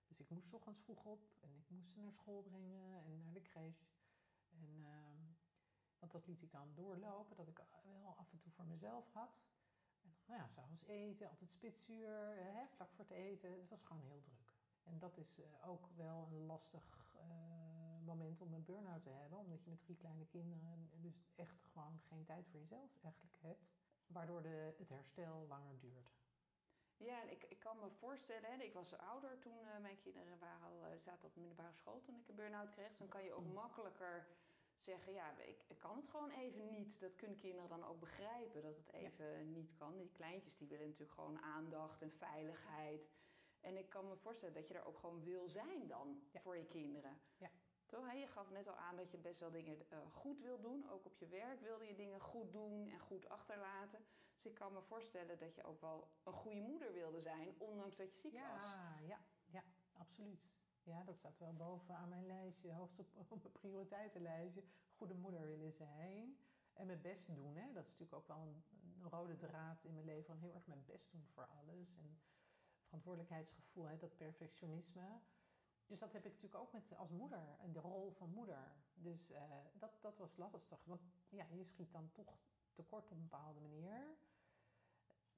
Dus 0.06 0.20
ik 0.20 0.30
moest 0.30 0.52
ochtends 0.52 0.80
vroeg 0.80 1.04
op 1.04 1.28
en 1.40 1.54
ik 1.56 1.70
moest 1.70 1.92
ze 1.92 2.00
naar 2.00 2.12
school 2.12 2.42
brengen 2.42 3.04
en 3.04 3.22
naar 3.22 3.32
de 3.32 3.42
crash. 3.42 3.82
En, 4.50 4.84
ehm, 4.84 5.22
want 5.98 6.12
dat 6.12 6.26
liet 6.26 6.42
ik 6.42 6.52
dan 6.52 6.74
doorlopen, 6.74 7.36
dat 7.36 7.48
ik 7.48 7.62
wel 7.82 8.16
af 8.16 8.32
en 8.32 8.38
toe 8.38 8.52
voor 8.52 8.66
mezelf 8.66 9.12
had. 9.12 9.46
En 10.02 10.14
nou 10.26 10.40
ja, 10.40 10.48
s'avonds 10.48 10.82
eten, 10.82 11.28
altijd 11.28 11.50
spitsuur, 11.50 12.38
eh, 12.38 12.54
hè, 12.54 12.66
vlak 12.68 12.90
voor 12.92 13.04
het 13.04 13.14
eten. 13.14 13.60
Het 13.60 13.68
was 13.68 13.84
gewoon 13.84 14.02
heel 14.02 14.22
druk. 14.22 14.54
En 14.82 14.98
dat 14.98 15.16
is 15.16 15.40
ook 15.64 15.88
wel 15.96 16.28
een 16.30 16.46
lastig 16.46 17.14
moment 18.16 18.40
om 18.40 18.54
een 18.54 18.64
burn-out 18.64 19.02
te 19.02 19.10
hebben. 19.10 19.38
Omdat 19.38 19.62
je 19.64 19.70
met 19.70 19.80
drie 19.80 19.96
kleine 19.96 20.26
kinderen 20.26 20.90
dus 20.94 21.24
echt 21.36 21.64
gewoon 21.72 22.00
geen 22.08 22.24
tijd 22.24 22.46
voor 22.48 22.60
jezelf 22.60 22.90
eigenlijk 23.02 23.36
hebt. 23.40 23.72
Waardoor 24.06 24.42
de, 24.42 24.74
het 24.78 24.88
herstel 24.88 25.46
langer 25.48 25.78
duurt. 25.78 26.10
Ja, 26.96 27.20
en 27.22 27.30
ik, 27.30 27.44
ik 27.48 27.58
kan 27.58 27.78
me 27.78 27.90
voorstellen, 27.90 28.50
hè, 28.50 28.62
ik 28.62 28.72
was 28.72 28.96
ouder 28.96 29.38
toen 29.38 29.66
eh, 29.66 29.78
mijn 29.80 29.98
kinderen 29.98 30.38
waren 30.38 30.66
al, 30.66 30.84
eh, 30.84 30.98
zaten 30.98 31.26
op 31.28 31.34
de 31.34 31.40
middelbare 31.40 31.72
school 31.74 32.00
toen 32.00 32.16
ik 32.20 32.28
een 32.28 32.34
burn-out 32.34 32.70
kreeg. 32.70 32.88
Dus 32.88 32.98
dan 32.98 33.08
kan 33.08 33.24
je 33.24 33.32
ook 33.32 33.44
Mm. 33.46 33.52
makkelijker 33.52 34.26
zeggen, 34.78 35.12
ja, 35.12 35.38
ik, 35.38 35.64
ik 35.68 35.78
kan 35.78 35.96
het 35.96 36.08
gewoon 36.08 36.30
even 36.30 36.66
niet. 36.70 37.00
Dat 37.00 37.14
kunnen 37.16 37.36
kinderen 37.38 37.68
dan 37.68 37.84
ook 37.84 38.00
begrijpen, 38.00 38.62
dat 38.62 38.76
het 38.76 38.92
even 38.92 39.52
niet 39.52 39.74
kan. 39.74 39.96
Die 39.96 40.10
kleintjes 40.12 40.56
die 40.56 40.68
willen 40.68 40.86
natuurlijk 40.86 41.12
gewoon 41.12 41.38
aandacht 41.40 42.02
en 42.02 42.12
veiligheid. 42.12 43.10
En 43.60 43.76
ik 43.76 43.88
kan 43.88 44.08
me 44.08 44.16
voorstellen 44.16 44.54
dat 44.54 44.68
je 44.68 44.74
er 44.74 44.84
ook 44.84 44.98
gewoon 44.98 45.22
wil 45.24 45.48
zijn 45.48 45.86
dan 45.86 46.22
Ja. 46.32 46.40
voor 46.40 46.56
je 46.56 46.66
kinderen. 46.66 47.20
Ja. 47.36 47.50
Toch? 47.90 48.12
Je 48.12 48.26
gaf 48.26 48.50
net 48.50 48.68
al 48.68 48.76
aan 48.76 48.96
dat 48.96 49.10
je 49.10 49.18
best 49.18 49.40
wel 49.40 49.50
dingen 49.50 49.90
eh, 49.90 49.98
goed 50.12 50.40
wil 50.40 50.60
doen. 50.60 50.90
Ook 50.90 51.04
op 51.06 51.16
je 51.16 51.26
werk 51.26 51.60
wilde 51.60 51.84
je 51.84 51.94
dingen 51.94 52.20
goed 52.20 52.52
doen 52.52 52.88
en 52.88 52.98
goed 52.98 53.28
achterlaten. 53.28 54.04
Dus 54.32 54.44
ik 54.44 54.54
kan 54.54 54.72
me 54.72 54.82
voorstellen 54.82 55.38
dat 55.38 55.54
je 55.54 55.64
ook 55.64 55.80
wel 55.80 56.08
een 56.24 56.32
goede 56.32 56.60
moeder 56.60 56.92
wilde 56.92 57.20
zijn, 57.20 57.54
ondanks 57.58 57.96
dat 57.96 58.12
je 58.12 58.18
ziek 58.18 58.32
ja, 58.32 58.52
was. 58.52 59.06
ja, 59.06 59.18
ja, 59.46 59.64
absoluut. 59.92 60.50
Ja, 60.82 61.04
dat 61.04 61.16
staat 61.16 61.38
wel 61.38 61.54
boven 61.54 61.94
aan 61.94 62.08
mijn 62.08 62.26
lijstje, 62.26 62.72
hoogst 62.72 62.98
op, 63.28 63.28
mijn 63.28 63.52
prioriteitenlijstje. 63.52 64.62
Goede 64.96 65.14
moeder 65.14 65.46
willen 65.46 65.72
zijn. 65.72 66.38
En 66.72 66.86
mijn 66.86 67.00
best 67.00 67.26
doen. 67.34 67.56
Hè? 67.56 67.72
Dat 67.72 67.84
is 67.84 67.90
natuurlijk 67.90 68.14
ook 68.14 68.28
wel 68.28 68.40
een, 68.40 68.64
een 68.82 69.10
rode 69.10 69.36
draad 69.36 69.84
in 69.84 69.94
mijn 69.94 70.04
leven. 70.06 70.24
Van 70.24 70.38
heel 70.38 70.54
erg 70.54 70.66
mijn 70.66 70.84
best 70.86 71.10
doen 71.10 71.26
voor 71.26 71.46
alles. 71.46 71.96
En 71.96 72.20
verantwoordelijkheidsgevoel, 72.84 73.84
hè? 73.84 73.96
dat 73.96 74.16
perfectionisme. 74.16 75.20
Dus 75.90 75.98
dat 75.98 76.12
heb 76.12 76.24
ik 76.24 76.32
natuurlijk 76.32 76.62
ook 76.62 76.72
met, 76.72 76.96
als 76.96 77.10
moeder. 77.10 77.56
En 77.60 77.72
de 77.72 77.80
rol 77.80 78.10
van 78.10 78.30
moeder. 78.30 78.72
Dus 78.94 79.30
eh, 79.30 79.42
dat, 79.72 79.98
dat 80.00 80.18
was 80.18 80.36
lastig. 80.36 80.84
Want 80.84 81.00
ja, 81.28 81.46
je 81.50 81.64
schiet 81.64 81.92
dan 81.92 82.10
toch 82.12 82.38
tekort 82.72 83.04
op 83.04 83.10
een 83.10 83.22
bepaalde 83.28 83.60
manier 83.60 84.16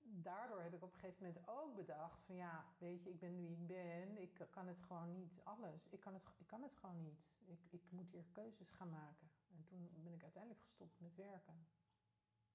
daardoor 0.03 0.63
heb 0.63 0.75
ik 0.75 0.83
op 0.83 0.93
een 0.93 0.99
gegeven 0.99 1.27
moment 1.27 1.49
ook 1.49 1.77
bedacht 1.77 2.23
van 2.25 2.35
ja, 2.35 2.65
weet 2.79 3.03
je, 3.05 3.11
ik 3.11 3.19
ben 3.19 3.37
wie 3.37 3.51
ik 3.51 3.67
ben. 3.67 4.19
Ik 4.19 4.47
kan 4.51 4.67
het 4.67 4.83
gewoon 4.83 5.13
niet 5.13 5.41
alles. 5.45 5.89
Ik 5.89 6.01
kan 6.01 6.15
het, 6.15 6.25
ik 6.39 6.47
kan 6.47 6.63
het 6.63 6.77
gewoon 6.77 7.03
niet. 7.03 7.31
Ik, 7.45 7.61
ik 7.71 7.91
moet 7.91 8.11
hier 8.11 8.25
keuzes 8.33 8.71
gaan 8.71 8.91
maken. 8.91 9.31
En 9.51 9.65
toen 9.65 9.91
ben 10.03 10.13
ik 10.13 10.23
uiteindelijk 10.23 10.63
gestopt 10.63 11.01
met 11.01 11.15
werken. 11.15 11.67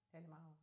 Helemaal. 0.10 0.56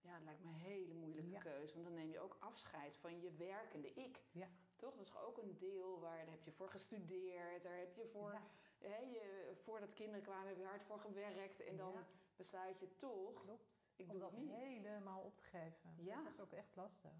Ja, 0.00 0.14
dat 0.14 0.24
lijkt 0.24 0.42
me 0.42 0.48
een 0.48 0.54
hele 0.54 0.94
moeilijke 0.94 1.30
Ja. 1.30 1.40
keuze. 1.40 1.74
Want 1.74 1.86
dan 1.86 1.94
neem 1.94 2.10
je 2.10 2.20
ook 2.20 2.36
afscheid 2.40 2.96
van 2.96 3.20
je 3.20 3.32
werkende 3.36 3.92
ik. 3.92 4.24
Ja. 4.32 4.48
Toch? 4.80 4.96
Dat 4.96 5.06
is 5.06 5.16
ook 5.16 5.38
een 5.38 5.58
deel 5.58 6.00
waar 6.00 6.16
daar 6.24 6.34
heb 6.34 6.42
je 6.44 6.52
voor 6.52 6.70
gestudeerd. 6.70 7.62
Daar 7.62 7.78
heb 7.78 7.94
je 7.94 8.06
voor, 8.06 8.32
Ja, 8.32 8.42
hè, 8.88 8.98
je, 8.98 9.52
voordat 9.64 9.92
kinderen 9.94 10.22
kwamen, 10.22 10.48
heb 10.48 10.56
je 10.56 10.64
hard 10.64 10.82
voor 10.84 11.00
gewerkt. 11.00 11.60
En 11.60 11.76
dan 11.76 11.92
Ja. 11.92 12.06
besluit 12.36 12.80
je 12.80 12.96
toch. 12.96 13.42
klopt. 13.44 13.82
Ik 13.96 14.06
Om 14.06 14.12
doe 14.12 14.20
dat 14.20 14.32
niet. 14.32 14.50
helemaal 14.50 15.22
op 15.22 15.36
te 15.36 15.42
geven. 15.44 15.94
Ja. 15.96 16.14
Dat 16.16 16.24
was 16.24 16.40
ook 16.40 16.52
echt 16.52 16.76
lastig. 16.76 17.12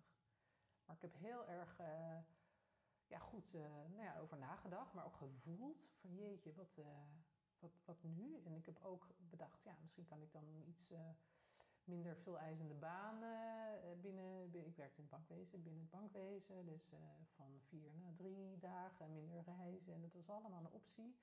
Maar 0.85 0.97
ik 0.97 1.03
heb 1.03 1.15
heel 1.15 1.47
erg 1.47 1.77
ja, 3.07 3.19
goed 3.19 3.53
nou 3.53 4.03
ja, 4.03 4.19
over 4.19 4.39
nagedacht, 4.39 4.93
maar 4.93 5.05
ook 5.05 5.17
gevoeld 5.17 5.89
van 6.01 6.15
jeetje, 6.15 6.55
wat, 6.55 6.79
wat, 7.59 7.81
wat 7.85 8.03
nu? 8.03 8.43
En 8.45 8.55
ik 8.55 8.67
heb 8.67 8.85
ook 8.85 9.07
bedacht, 9.17 9.63
ja, 9.63 9.77
misschien 9.81 10.05
kan 10.07 10.23
ik 10.23 10.33
dan 10.33 10.63
iets 10.67 10.93
minder 11.85 12.17
veel 12.17 12.39
eisende 12.39 12.75
banen 12.75 14.01
binnen, 14.01 14.55
ik 14.67 14.77
werkte 14.77 14.97
in 14.97 15.03
het 15.03 15.11
bankwezen, 15.11 15.63
binnen 15.63 15.81
het 15.81 15.91
bankwezen. 15.91 16.67
Dus 16.67 16.93
van 17.35 17.61
vier 17.69 17.95
naar 17.97 18.15
drie 18.15 18.59
dagen, 18.59 19.13
minder 19.13 19.43
reizen. 19.43 19.95
En 19.95 20.01
dat 20.01 20.13
was 20.13 20.29
allemaal 20.29 20.61
een 20.61 20.73
optie. 20.73 21.17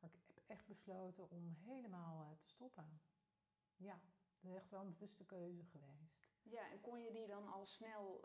Maar 0.00 0.10
ik 0.10 0.34
heb 0.34 0.44
echt 0.46 0.66
besloten 0.66 1.30
om 1.30 1.48
helemaal 1.48 2.36
te 2.36 2.48
stoppen. 2.48 3.00
Ja, 3.76 4.00
dat 4.40 4.50
is 4.50 4.56
echt 4.56 4.70
wel 4.70 4.80
een 4.80 4.92
bewuste 4.92 5.24
keuze 5.24 5.64
geweest. 5.64 6.32
Ja, 6.42 6.70
en 6.70 6.80
kon 6.80 7.02
je 7.02 7.12
die 7.12 7.26
dan 7.26 7.52
al 7.52 7.66
snel 7.66 8.24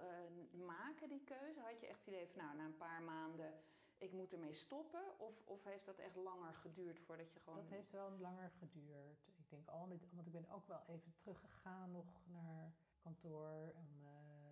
maken, 0.52 1.10
die 1.10 1.24
keuze? 1.24 1.60
Had 1.60 1.80
je 1.80 1.88
echt 1.88 2.06
het 2.06 2.08
idee 2.08 2.28
van, 2.28 2.38
nou, 2.38 2.56
na 2.56 2.66
een 2.66 2.78
paar 2.78 3.02
maanden, 3.02 3.64
ik 4.00 4.12
moet 4.12 4.34
ermee 4.34 4.54
stoppen? 4.54 5.20
Of, 5.20 5.42
of 5.46 5.64
heeft 5.64 5.86
dat 5.86 5.98
echt 5.98 6.16
langer 6.16 6.54
geduurd 6.54 7.00
voordat 7.00 7.34
je 7.34 7.40
gewoon... 7.40 7.60
Dat 7.60 7.70
heeft 7.70 7.92
wel 7.92 8.12
langer 8.12 8.50
geduurd. 8.50 9.28
Ik 9.38 9.50
denk 9.50 9.68
al 9.68 9.88
met, 9.88 10.10
want 10.12 10.28
ik 10.28 10.34
ben 10.34 10.50
ook 10.50 10.68
wel 10.68 10.84
even 10.88 11.14
teruggegaan 11.16 11.92
nog 11.92 12.28
naar 12.28 12.74
kantoor 13.00 13.72
om 13.76 13.88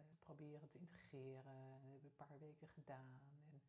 te 0.07 0.15
proberen 0.19 0.69
te 0.69 0.77
integreren. 0.77 1.81
Dat 1.81 1.91
heb 1.91 1.95
ik 1.95 2.03
een 2.03 2.27
paar 2.27 2.39
weken 2.39 2.67
gedaan. 2.67 3.19
En, 3.21 3.61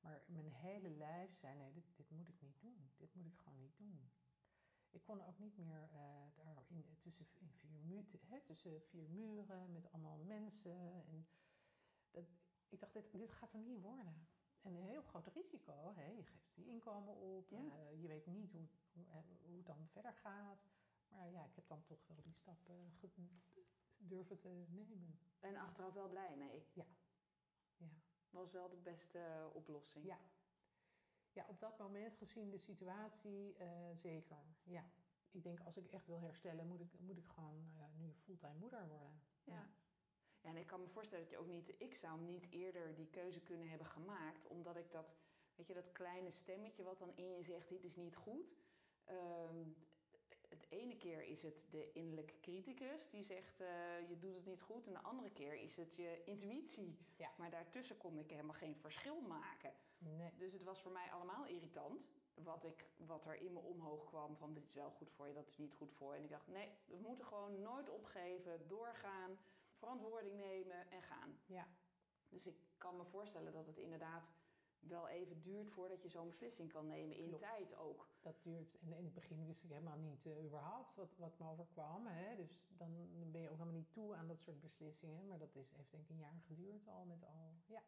maar 0.00 0.22
mijn 0.26 0.52
hele 0.52 0.90
lijf 0.90 1.34
zei, 1.34 1.56
nee, 1.56 1.72
dit, 1.72 1.84
dit 1.96 2.10
moet 2.10 2.28
ik 2.28 2.40
niet 2.40 2.60
doen. 2.60 2.90
Dit 2.96 3.14
moet 3.14 3.26
ik 3.26 3.36
gewoon 3.36 3.58
niet 3.58 3.76
doen. 3.76 4.10
Ik 4.90 5.02
kon 5.02 5.24
ook 5.24 5.38
niet 5.38 5.56
meer 5.56 5.88
uh, 5.92 6.44
daar 6.44 6.64
in, 6.68 6.96
tussen, 7.00 7.26
in 7.38 7.50
vier 7.52 7.80
muren, 7.84 8.20
hè, 8.22 8.40
tussen 8.40 8.82
vier 8.82 9.10
muren 9.10 9.72
met 9.72 9.92
allemaal 9.92 10.18
mensen. 10.18 11.04
En 11.06 11.26
dat, 12.10 12.24
ik 12.68 12.80
dacht, 12.80 12.92
dit, 12.92 13.12
dit 13.12 13.32
gaat 13.32 13.52
er 13.52 13.60
niet 13.60 13.80
worden. 13.80 14.28
En 14.62 14.74
een 14.74 14.82
heel 14.82 15.02
groot 15.02 15.26
risico. 15.26 15.92
Hè? 15.94 16.06
Je 16.06 16.24
geeft 16.24 16.54
die 16.54 16.66
inkomen 16.66 17.16
op. 17.16 17.50
Ja. 17.50 17.58
Uh, 17.58 18.00
je 18.02 18.08
weet 18.08 18.26
niet 18.26 18.52
hoe, 18.52 18.66
hoe, 18.92 19.04
hoe, 19.42 19.56
het 19.56 19.66
dan 19.66 19.88
verder 19.88 20.14
gaat. 20.14 20.64
Maar 21.08 21.30
ja, 21.30 21.44
ik 21.44 21.54
heb 21.54 21.68
dan 21.68 21.84
toch 21.84 22.06
wel 22.06 22.22
die 22.22 22.34
stap 22.34 22.68
uh, 22.68 23.10
durven 23.96 24.38
te 24.38 24.48
nemen. 24.48 25.18
En 25.40 25.56
achteraf 25.56 25.92
wel 25.92 26.08
blij 26.08 26.36
mee? 26.36 26.66
Ja. 26.72 26.86
ja. 27.76 27.88
Was 28.30 28.50
wel 28.50 28.68
de 28.68 28.76
beste 28.76 29.50
oplossing? 29.52 30.04
Ja, 30.04 30.18
ja, 31.32 31.44
op 31.48 31.60
dat 31.60 31.78
moment 31.78 32.16
gezien 32.16 32.50
de 32.50 32.58
situatie 32.58 33.56
uh, 33.60 33.96
zeker. 33.96 34.44
Ja. 34.62 34.84
Ik 35.30 35.42
denk 35.42 35.60
als 35.60 35.76
ik 35.76 35.86
echt 35.86 36.06
wil 36.06 36.20
herstellen, 36.20 36.66
moet 36.66 36.80
ik, 36.80 37.00
moet 37.00 37.18
ik 37.18 37.26
gewoon 37.26 37.72
uh, 37.76 37.82
nu 37.94 38.12
fulltime 38.12 38.58
moeder 38.58 38.88
worden. 38.88 39.20
Ja. 39.44 39.54
ja. 39.54 39.68
En 40.42 40.56
ik 40.56 40.66
kan 40.66 40.80
me 40.80 40.88
voorstellen 40.88 41.24
dat 41.24 41.32
je 41.32 41.38
ook 41.38 41.46
niet, 41.46 41.74
ik 41.78 41.94
zou 41.94 42.20
niet 42.20 42.46
eerder 42.50 42.94
die 42.94 43.10
keuze 43.10 43.40
kunnen 43.40 43.68
hebben 43.68 43.86
gemaakt, 43.86 44.46
omdat 44.46 44.76
ik 44.76 44.90
dat, 44.90 45.16
weet 45.54 45.66
je, 45.66 45.74
dat 45.74 45.92
kleine 45.92 46.30
stemmetje 46.30 46.82
wat 46.82 46.98
dan 46.98 47.16
in 47.16 47.30
je 47.30 47.42
zegt, 47.42 47.68
dit 47.68 47.84
is 47.84 47.96
niet 47.96 48.16
goed. 48.16 48.54
Um, 49.10 49.76
het 50.52 50.66
ene 50.68 50.96
keer 50.96 51.22
is 51.22 51.42
het 51.42 51.54
de 51.70 51.92
innerlijke 51.92 52.40
criticus 52.40 53.10
die 53.10 53.24
zegt 53.24 53.60
uh, 53.60 53.68
je 54.08 54.18
doet 54.18 54.34
het 54.34 54.46
niet 54.46 54.62
goed. 54.62 54.86
En 54.86 54.92
de 54.92 55.02
andere 55.02 55.30
keer 55.30 55.54
is 55.54 55.76
het 55.76 55.96
je 55.96 56.22
intuïtie. 56.24 56.98
Ja. 57.16 57.30
Maar 57.36 57.50
daartussen 57.50 57.96
kon 57.96 58.18
ik 58.18 58.30
helemaal 58.30 58.54
geen 58.54 58.76
verschil 58.76 59.20
maken. 59.20 59.72
Nee. 59.98 60.32
Dus 60.36 60.52
het 60.52 60.62
was 60.62 60.80
voor 60.80 60.92
mij 60.92 61.10
allemaal 61.10 61.46
irritant. 61.46 62.10
Wat, 62.34 62.64
ik, 62.64 62.84
wat 62.96 63.26
er 63.26 63.34
in 63.34 63.52
me 63.52 63.58
omhoog 63.58 64.04
kwam 64.04 64.36
van 64.36 64.52
dit 64.52 64.66
is 64.66 64.74
wel 64.74 64.90
goed 64.90 65.10
voor 65.10 65.28
je, 65.28 65.34
dat 65.34 65.48
is 65.48 65.58
niet 65.58 65.74
goed 65.74 65.92
voor 65.92 66.12
je. 66.12 66.18
En 66.18 66.24
ik 66.24 66.30
dacht 66.30 66.46
nee, 66.46 66.68
we 66.86 66.96
moeten 66.96 67.24
gewoon 67.24 67.62
nooit 67.62 67.90
opgeven, 67.90 68.68
doorgaan, 68.68 69.38
verantwoording 69.82 70.36
nemen 70.36 70.90
en 70.90 71.02
gaan. 71.02 71.40
Ja. 71.46 71.66
Dus 72.28 72.46
ik 72.46 72.56
kan 72.78 72.96
me 72.96 73.04
voorstellen 73.04 73.52
dat 73.52 73.66
het 73.66 73.78
inderdaad 73.78 74.24
wel 74.78 75.08
even 75.08 75.42
duurt 75.42 75.70
voordat 75.70 76.02
je 76.02 76.08
zo'n 76.08 76.28
beslissing 76.28 76.72
kan 76.72 76.86
nemen. 76.86 77.16
In 77.16 77.28
Klopt. 77.28 77.42
tijd 77.42 77.74
ook. 77.76 78.08
Dat 78.20 78.42
duurt. 78.42 78.78
En 78.80 78.92
in 78.92 79.04
het 79.04 79.14
begin 79.14 79.46
wist 79.46 79.62
ik 79.62 79.70
helemaal 79.70 79.98
niet 79.98 80.26
uh, 80.26 80.44
überhaupt 80.44 80.96
wat, 80.96 81.16
wat 81.16 81.38
me 81.38 81.46
overkwam. 81.46 82.06
Hè? 82.06 82.36
Dus 82.36 82.60
dan 82.76 82.90
ben 83.32 83.40
je 83.40 83.48
ook 83.50 83.58
helemaal 83.58 83.80
niet 83.80 83.92
toe 83.92 84.14
aan 84.14 84.28
dat 84.28 84.40
soort 84.40 84.60
beslissingen. 84.60 85.26
Maar 85.26 85.38
dat 85.38 85.54
is, 85.54 85.72
heeft 85.72 85.90
denk 85.90 86.04
ik 86.04 86.10
een 86.10 86.18
jaar 86.18 86.40
geduurd 86.46 86.88
al 86.88 87.04
met 87.04 87.24
al. 87.24 87.54
Ja. 87.66 87.82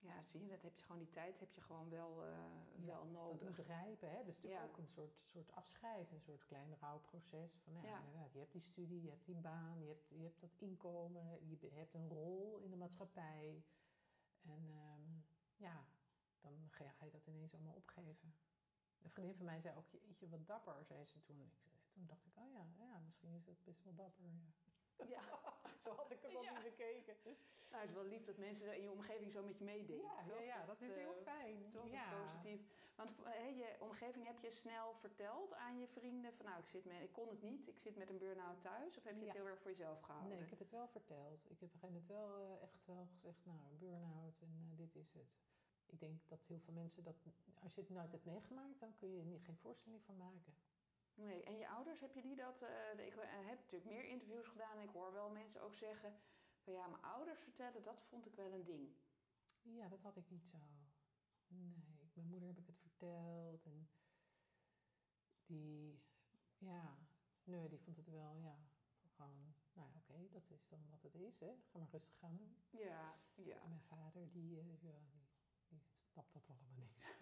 Ja, 0.00 0.22
zie 0.22 0.42
je, 0.44 0.48
dat 0.48 0.62
heb 0.62 0.76
je 0.76 0.82
gewoon 0.82 0.98
die 0.98 1.10
tijd 1.10 1.40
heb 1.40 1.52
je 1.52 1.60
gewoon 1.60 1.88
wel, 1.88 2.26
uh, 2.26 2.84
wel 2.84 3.04
nodig. 3.04 3.38
Dat 3.38 3.56
moet 3.56 3.66
rijpen, 3.66 4.10
hè? 4.10 4.24
Dus 4.24 4.36
het 4.36 4.44
is 4.44 4.50
ja. 4.50 4.64
ook 4.64 4.76
een 4.76 4.88
soort, 4.88 5.18
soort 5.24 5.52
afscheid, 5.52 6.10
een 6.10 6.20
soort 6.20 6.44
klein 6.44 6.76
rouwproces. 6.80 7.60
Van, 7.64 7.72
nou, 7.72 7.86
ja, 7.86 7.98
inderdaad, 7.98 8.32
je 8.32 8.38
hebt 8.38 8.52
die 8.52 8.62
studie, 8.62 9.02
je 9.02 9.10
hebt 9.10 9.26
die 9.26 9.36
baan, 9.36 9.80
je 9.80 9.88
hebt, 9.88 10.08
je 10.08 10.22
hebt 10.22 10.40
dat 10.40 10.54
inkomen, 10.58 11.48
je 11.48 11.70
hebt 11.72 11.94
een 11.94 12.08
rol 12.08 12.58
in 12.58 12.70
de 12.70 12.76
maatschappij. 12.76 13.64
En 14.42 14.70
um, 14.70 15.24
ja, 15.56 15.86
dan 16.40 16.68
ga 16.70 17.04
je 17.04 17.10
dat 17.10 17.26
ineens 17.26 17.54
allemaal 17.54 17.74
opgeven. 17.74 18.34
Een 19.02 19.10
vriendin 19.10 19.34
van 19.36 19.44
mij 19.44 19.60
zei 19.60 19.76
ook, 19.76 19.88
jeetje, 19.90 20.28
wat 20.28 20.46
dapper, 20.46 20.84
zei 20.84 21.04
ze 21.04 21.22
toen. 21.22 21.40
Ik, 21.40 21.52
toen 21.90 22.06
dacht 22.06 22.26
ik, 22.26 22.36
oh 22.36 22.50
ja, 22.50 22.66
ja, 22.76 22.98
misschien 22.98 23.34
is 23.34 23.44
dat 23.44 23.64
best 23.64 23.84
wel 23.84 23.94
dapper. 23.94 24.24
Ja. 24.24 24.67
Ja. 25.14 25.22
zo 25.78 25.90
had 25.94 26.10
ik 26.10 26.22
het 26.22 26.36
al 26.36 26.42
ja. 26.42 26.52
niet 26.52 26.62
bekeken. 26.62 27.14
Nou, 27.70 27.80
het 27.80 27.90
is 27.90 27.96
wel 27.96 28.04
lief 28.04 28.24
dat 28.24 28.36
mensen 28.36 28.76
in 28.76 28.82
je 28.82 28.90
omgeving 28.90 29.32
zo 29.32 29.42
met 29.42 29.58
je 29.58 29.64
meedenken. 29.64 30.10
Ja, 30.26 30.34
ja, 30.34 30.40
ja, 30.40 30.66
dat 30.66 30.80
is 30.80 30.94
heel 30.94 31.14
fijn. 31.22 31.70
Toch 31.72 31.90
ja. 31.90 32.08
positief. 32.10 32.60
Want 32.94 33.10
hey, 33.22 33.56
je 33.56 33.76
omgeving 33.78 34.26
heb 34.26 34.38
je 34.40 34.50
snel 34.50 34.94
verteld 34.94 35.54
aan 35.54 35.78
je 35.78 35.86
vrienden 35.86 36.32
van 36.34 36.46
nou, 36.46 36.58
ik, 36.58 36.66
zit 36.66 36.84
met, 36.84 37.02
ik 37.02 37.12
kon 37.12 37.28
het 37.28 37.42
niet, 37.42 37.68
ik 37.68 37.78
zit 37.78 37.96
met 37.96 38.08
een 38.08 38.18
burn-out 38.18 38.62
thuis. 38.62 38.96
Of 38.96 39.04
heb 39.04 39.18
je 39.18 39.24
het 39.24 39.34
heel 39.34 39.48
erg 39.48 39.60
voor 39.60 39.70
jezelf 39.70 40.00
gehouden? 40.00 40.30
Nee, 40.30 40.44
ik 40.44 40.50
heb 40.50 40.58
het 40.58 40.70
wel 40.70 40.88
verteld. 40.88 41.50
Ik 41.50 41.60
heb 41.60 41.68
op 41.68 41.74
een 41.74 41.80
gegeven 41.80 41.88
moment 41.88 42.06
wel 42.06 42.40
uh, 42.40 42.62
echt 42.62 42.86
wel 42.86 43.06
gezegd, 43.06 43.44
nou, 43.44 43.58
een 43.70 43.78
burn-out 43.78 44.40
en 44.40 44.68
uh, 44.70 44.76
dit 44.76 44.96
is 44.96 45.12
het. 45.12 45.36
Ik 45.86 46.00
denk 46.00 46.28
dat 46.28 46.44
heel 46.46 46.60
veel 46.60 46.74
mensen 46.74 47.04
dat, 47.04 47.16
als 47.62 47.74
je 47.74 47.80
het 47.80 47.90
nooit 47.90 48.12
hebt 48.12 48.24
meegemaakt, 48.24 48.80
dan 48.80 48.94
kun 48.96 49.08
je 49.08 49.32
er 49.32 49.40
geen 49.40 49.58
voorstelling 49.58 50.02
van 50.04 50.16
maken. 50.16 50.54
Nee, 51.18 51.44
en 51.44 51.56
je 51.56 51.68
ouders, 51.68 52.00
heb 52.00 52.14
je 52.14 52.22
die 52.22 52.36
dat? 52.36 52.62
Uh, 52.62 53.06
ik 53.06 53.14
heb 53.14 53.58
natuurlijk 53.58 53.84
meer 53.84 54.04
interviews 54.04 54.46
gedaan 54.46 54.76
en 54.76 54.82
ik 54.82 54.94
hoor 54.94 55.12
wel 55.12 55.30
mensen 55.30 55.62
ook 55.62 55.74
zeggen 55.74 56.20
van 56.62 56.72
ja, 56.72 56.86
mijn 56.86 57.02
ouders 57.02 57.40
vertellen, 57.40 57.82
dat 57.82 58.02
vond 58.08 58.26
ik 58.26 58.34
wel 58.34 58.52
een 58.52 58.64
ding. 58.64 58.96
Ja, 59.62 59.88
dat 59.88 60.00
had 60.00 60.16
ik 60.16 60.30
niet 60.30 60.46
zo. 60.46 60.58
Nee, 61.46 62.10
mijn 62.14 62.28
moeder 62.28 62.48
heb 62.48 62.58
ik 62.58 62.66
het 62.66 62.78
verteld 62.78 63.64
en 63.64 63.88
die, 65.46 66.02
ja, 66.58 66.98
nee, 67.44 67.68
die 67.68 67.80
vond 67.80 67.96
het 67.96 68.08
wel, 68.08 68.36
ja, 68.36 68.58
gewoon, 69.16 69.54
nou 69.72 69.88
ja, 69.88 69.98
oké, 70.00 70.12
okay, 70.12 70.28
dat 70.30 70.50
is 70.50 70.68
dan 70.68 70.88
wat 70.90 71.02
het 71.02 71.14
is, 71.14 71.40
hè. 71.40 71.54
Ga 71.70 71.78
maar 71.78 71.90
rustig 71.90 72.18
gaan 72.18 72.36
doen. 72.36 72.56
Ja, 72.70 73.18
ja. 73.34 73.60
En 73.60 73.68
mijn 73.68 73.82
vader, 73.82 74.30
die, 74.30 74.62
uh, 74.62 74.82
ja, 74.82 74.98
die, 75.08 75.28
die 75.68 75.80
snapt 76.18 76.32
dat 76.32 76.48
allemaal 76.48 76.76
niet. 76.76 77.16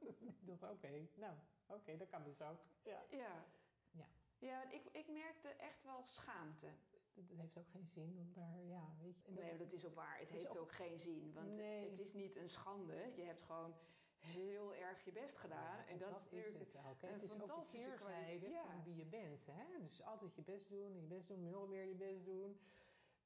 ik 0.40 0.46
dacht, 0.46 0.62
oké, 0.62 0.72
okay, 0.72 1.08
nou, 1.14 1.34
oké, 1.66 1.78
okay, 1.78 1.96
dat 1.96 2.08
kan 2.08 2.24
dus 2.24 2.42
ook. 2.42 2.60
Ja. 2.82 3.02
Ja. 3.10 3.44
Ja, 3.90 4.06
ja 4.38 4.70
ik, 4.70 4.84
ik 4.92 5.08
merkte 5.08 5.48
echt 5.48 5.82
wel 5.82 6.02
schaamte. 6.06 6.66
Het 7.14 7.30
heeft 7.36 7.58
ook 7.58 7.68
geen 7.68 7.86
zin 7.86 8.18
om 8.18 8.32
daar, 8.32 8.64
ja, 8.64 8.94
weet 9.00 9.22
je. 9.22 9.32
Dat, 9.32 9.44
nee, 9.44 9.56
dat 9.56 9.72
is 9.72 9.84
ook 9.86 9.94
waar. 9.94 10.18
Het 10.18 10.30
heeft 10.30 10.48
ook, 10.48 10.56
ook, 10.56 10.72
geen 10.72 10.98
zin. 10.98 11.32
Want 11.32 11.56
nee. 11.56 11.90
het 11.90 12.00
is 12.00 12.12
niet 12.12 12.36
een 12.36 12.48
schande. 12.48 13.12
Je 13.14 13.22
hebt 13.22 13.42
gewoon 13.42 13.74
heel 14.18 14.74
erg 14.74 15.04
je 15.04 15.12
best 15.12 15.36
gedaan. 15.36 15.76
Ja, 15.76 15.86
en 15.86 15.98
dat, 15.98 16.10
dat 16.10 16.32
is 16.32 16.44
het 16.44 16.76
ook. 16.76 17.00
Het 17.00 17.22
is 17.22 17.50
ook 17.50 17.70
de 17.70 18.48
ja. 18.50 18.64
van 18.64 18.84
wie 18.84 18.96
je 18.96 19.04
bent. 19.04 19.46
Hè? 19.46 19.80
Dus 19.80 20.02
altijd 20.02 20.34
je 20.34 20.42
best 20.42 20.68
doen, 20.68 21.00
je 21.00 21.06
best 21.06 21.28
doen, 21.28 21.50
nog 21.50 21.68
meer 21.68 21.84
je 21.84 21.94
best 21.94 22.24
doen. 22.24 22.60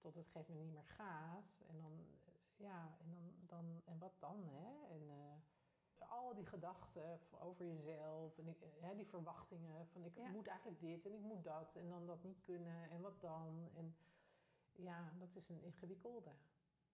Tot 0.01 0.15
het 0.15 0.27
gegeven 0.27 0.55
moment 0.55 0.73
niet 0.73 0.75
meer 0.75 0.95
gaat. 0.95 1.63
En 1.67 1.81
dan, 1.81 2.18
ja, 2.59 2.97
en, 3.01 3.11
dan, 3.11 3.33
dan, 3.47 3.83
en 3.85 3.99
wat 3.99 4.15
dan, 4.19 4.45
hè? 4.49 4.95
En 4.95 5.03
uh, 5.11 6.09
al 6.11 6.35
die 6.35 6.47
gedachten 6.47 7.21
over 7.41 7.67
jezelf 7.67 8.39
en 8.39 8.49
ik, 8.49 8.59
hè, 8.81 8.97
die 8.97 9.07
verwachtingen 9.07 9.87
van 9.89 10.05
ik 10.05 10.17
Ja. 10.17 10.29
moet 10.31 10.47
eigenlijk 10.47 10.81
dit 10.81 11.07
en 11.07 11.13
ik 11.13 11.21
moet 11.21 11.45
dat 11.45 11.77
en 11.77 11.89
dan 11.89 12.07
dat 12.07 12.23
niet 12.23 12.43
kunnen 12.43 12.91
en 12.91 13.01
wat 13.01 13.21
dan. 13.21 13.71
En 13.75 13.97
ja, 14.73 15.13
dat 15.19 15.37
is 15.37 15.49
een 15.49 15.63
ingewikkelde. 15.63 16.31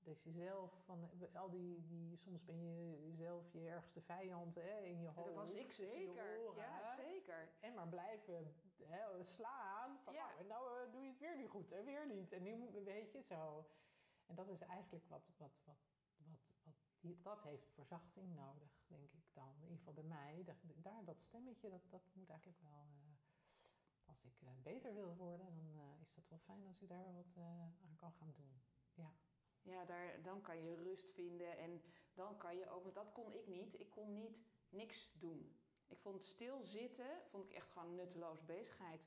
Dat 0.03 0.23
je 0.23 0.31
zelf 0.31 0.73
van 0.85 1.11
al 1.35 1.51
die, 1.51 1.87
die 1.87 2.17
soms 2.17 2.45
ben 2.45 2.63
je 2.63 3.13
zelf 3.17 3.53
je 3.53 3.69
ergste 3.69 4.01
vijand 4.01 4.55
hè, 4.55 4.79
in 4.81 5.01
je 5.01 5.09
hoofd. 5.09 5.27
Dat 5.27 5.35
was 5.35 5.51
ik 5.51 5.73
zeker. 5.73 6.39
oren, 6.39 6.63
ja, 6.65 6.97
zeker. 6.97 7.49
En 7.61 7.75
maar 7.75 7.89
blijven 7.89 8.55
hè, 8.83 9.25
slaan. 9.25 9.99
Van, 9.99 10.13
Ja. 10.15 10.27
nou, 10.27 10.39
en 10.39 10.47
nou 10.47 10.87
eh, 10.87 10.93
doe 10.93 11.03
je 11.03 11.09
het 11.09 11.19
weer 11.19 11.37
niet 11.37 11.49
goed 11.49 11.73
en 11.73 11.85
weer 11.85 12.07
niet. 12.07 12.33
En 12.33 12.43
nu 12.43 12.71
weet 12.85 13.13
je 13.13 13.23
zo. 13.23 13.67
En 14.27 14.35
dat 14.35 14.49
is 14.49 14.61
eigenlijk 14.61 15.09
wat, 15.09 15.23
wat, 15.37 15.53
wat, 15.65 15.77
wat, 16.17 16.75
wat 17.01 17.23
dat 17.23 17.43
heeft 17.43 17.73
verzachting 17.73 18.35
nodig, 18.35 18.83
denk 18.87 19.13
ik 19.13 19.25
dan. 19.33 19.55
In 19.57 19.63
ieder 19.63 19.77
geval 19.79 19.93
bij 19.95 20.05
mij. 20.05 20.45
Daar 20.83 21.05
dat 21.05 21.21
stemmetje, 21.21 21.71
dat, 21.71 21.83
dat 21.91 22.03
moet 22.15 22.29
eigenlijk 22.29 22.61
wel. 22.61 22.87
eh, 22.91 23.15
als 24.07 24.25
ik 24.25 24.43
eh, 24.43 24.49
beter 24.63 24.95
wil 24.95 25.17
worden, 25.17 25.55
dan 25.55 25.79
eh, 25.79 26.01
is 26.01 26.15
dat 26.15 26.29
wel 26.29 26.39
fijn 26.39 26.67
als 26.67 26.83
ik 26.83 26.89
daar 26.89 27.15
wat 27.15 27.37
aan 27.37 27.97
kan 27.97 28.13
gaan 28.13 28.33
doen. 28.37 28.63
Ja. 28.95 29.13
Ja, 29.63 29.85
daar, 29.85 30.23
dan 30.23 30.41
kan 30.43 30.63
je 30.63 30.75
rust 30.75 31.13
vinden 31.13 31.59
en 31.59 31.83
dan 32.15 32.37
kan 32.37 32.57
je 32.57 32.69
ook, 32.69 32.83
want 32.83 32.95
dat 32.95 33.13
kon 33.13 33.35
ik 33.35 33.47
niet. 33.47 33.81
Ik 33.81 33.91
kon 33.91 34.15
niet 34.15 34.37
niks 34.69 35.13
doen. 35.19 35.59
Ik 35.87 35.99
vond 36.01 36.25
stilzitten, 36.27 37.23
vond 37.31 37.45
ik 37.45 37.53
echt 37.53 37.71
gewoon 37.71 37.95
nutteloos 37.95 38.45
bezigheid. 38.45 39.01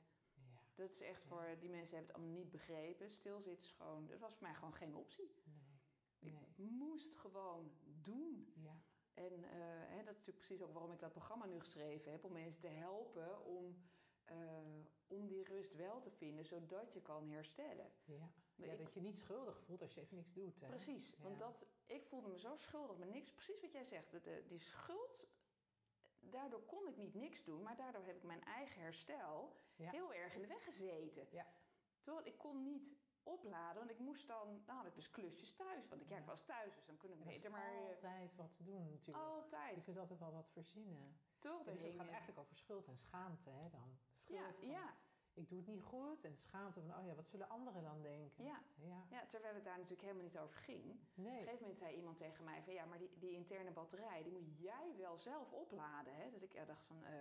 Dat 0.78 0.90
is 0.90 1.00
echt 1.00 1.22
voor, 1.24 1.56
die 1.60 1.70
mensen 1.70 1.96
hebben 1.96 2.14
het 2.14 2.16
allemaal 2.22 2.38
niet 2.42 2.50
begrepen. 2.50 3.10
Stilzitten 3.10 3.64
is 3.66 3.72
gewoon, 3.76 4.06
dat 4.06 4.18
was 4.18 4.32
voor 4.34 4.42
mij 4.46 4.54
gewoon 4.54 4.74
geen 4.74 4.94
optie. 4.94 5.34
Nee. 5.44 6.32
Nee. 6.32 6.66
Ik 6.66 6.70
moest 6.70 7.14
gewoon 7.16 7.70
doen. 8.00 8.52
Ja. 8.56 8.76
En 9.14 9.44
eh, 9.44 9.50
hè, 9.88 9.96
dat 10.04 10.14
is 10.14 10.18
natuurlijk 10.18 10.38
precies 10.46 10.62
ook 10.62 10.72
waarom 10.72 10.92
ik 10.92 10.98
dat 11.00 11.12
programma 11.12 11.46
nu 11.46 11.58
geschreven 11.58 12.12
heb. 12.12 12.24
Om 12.24 12.32
mensen 12.32 12.60
te 12.60 12.66
helpen 12.68 13.44
om, 13.44 13.76
eh, 14.24 14.36
om 15.06 15.26
die 15.26 15.44
rust 15.44 15.74
wel 15.74 16.00
te 16.00 16.10
vinden, 16.10 16.44
zodat 16.44 16.92
je 16.92 17.02
kan 17.02 17.28
herstellen. 17.30 17.92
Ja. 18.04 18.30
Ja, 18.54 18.72
ik- 18.72 18.78
dat 18.78 18.92
je 18.94 19.00
niet 19.00 19.18
schuldig 19.18 19.60
voelt 19.60 19.82
als 19.82 19.94
je 19.94 20.00
even 20.00 20.16
niks 20.16 20.32
doet. 20.32 20.60
Hè? 20.60 20.68
Precies, 20.68 21.08
Ja. 21.10 21.22
want 21.22 21.38
dat, 21.38 21.66
ik 21.86 22.04
voelde 22.06 22.28
me 22.28 22.38
zo 22.38 22.56
schuldig 22.56 22.96
met 22.98 23.08
niks. 23.08 23.32
Precies 23.32 23.60
wat 23.60 23.72
jij 23.72 23.84
zegt, 23.84 24.10
de, 24.24 24.44
die 24.48 24.58
schuld, 24.60 25.26
daardoor 26.30 26.62
kon 26.64 26.88
ik 26.88 26.96
niet 26.96 27.14
niks 27.14 27.44
doen. 27.44 27.62
Maar 27.62 27.76
daardoor 27.76 28.04
heb 28.04 28.16
ik 28.16 28.22
mijn 28.22 28.44
eigen 28.44 28.80
herstel 28.82 29.56
Ja. 29.76 29.90
heel 29.90 30.12
erg 30.14 30.34
in 30.34 30.40
de 30.42 30.46
weg 30.48 30.64
gezeten. 30.64 31.26
Ja. 31.30 31.46
Terwijl 32.02 32.26
ik 32.26 32.38
kon 32.38 32.62
niet 32.62 32.96
opladen, 33.22 33.78
want 33.78 33.90
ik 33.90 33.98
moest 33.98 34.26
dan, 34.26 34.62
dan 34.64 34.76
had 34.76 34.86
ik 34.86 34.94
dus 34.94 35.10
klusjes 35.10 35.54
thuis. 35.54 35.88
Want 35.88 36.00
ik, 36.02 36.08
ja, 36.08 36.16
ik 36.18 36.24
was 36.24 36.44
thuis, 36.44 36.74
dus 36.74 36.84
dan 36.86 36.96
kunnen 36.96 37.18
we 37.18 37.24
Er 37.24 37.30
beter 37.30 37.50
maar... 37.50 37.72
eh, 37.74 37.78
altijd 37.88 38.34
wat 38.34 38.54
te 38.56 38.62
doen 38.64 38.90
natuurlijk. 38.90 39.26
Je 39.26 39.32
altijd. 39.32 39.84
kunt 39.84 39.98
altijd 39.98 40.18
wel 40.18 40.32
wat 40.32 40.50
verzinnen. 40.50 41.20
Toch? 41.38 41.62
Dus 41.64 41.80
het 41.80 41.94
gaat 41.94 42.08
eigenlijk 42.08 42.38
over 42.38 42.56
schuld 42.56 42.86
en 42.86 42.98
schaamte 42.98 43.50
hè, 43.50 43.68
dan. 43.70 43.98
Schuld 44.24 44.38
Ja, 44.38 44.52
van, 44.52 44.68
ja, 44.68 44.96
ik 45.38 45.48
doe 45.48 45.58
het 45.58 45.68
niet 45.68 45.82
goed. 45.82 46.24
En 46.24 46.36
schaamte 46.36 46.80
van, 46.80 46.96
oh 46.98 47.06
ja, 47.06 47.14
wat 47.14 47.28
zullen 47.28 47.48
anderen 47.48 47.82
dan 47.82 48.02
denken? 48.02 48.44
Ja. 48.44 48.62
Ja. 48.74 49.04
ja, 49.10 49.26
terwijl 49.26 49.54
het 49.54 49.64
daar 49.64 49.76
natuurlijk 49.76 50.02
helemaal 50.02 50.22
niet 50.24 50.38
over 50.38 50.56
ging. 50.56 50.90
Op 50.90 51.24
een 51.24 51.24
gegeven 51.32 51.58
moment 51.60 51.78
zei 51.78 51.96
iemand 51.96 52.16
tegen 52.16 52.44
mij 52.44 52.62
van 52.62 52.72
ja, 52.74 52.84
maar 52.84 52.98
die, 52.98 53.10
die 53.18 53.32
interne 53.32 53.70
batterij, 53.70 54.22
die 54.22 54.32
moet 54.32 54.58
jij 54.58 54.94
wel 54.96 55.16
zelf 55.18 55.52
opladen. 55.52 56.14
Hè? 56.14 56.30
Dat 56.30 56.42
ik 56.42 56.52
ja, 56.52 56.64
dacht 56.64 56.84
van 56.86 57.04
eh, 57.04 57.20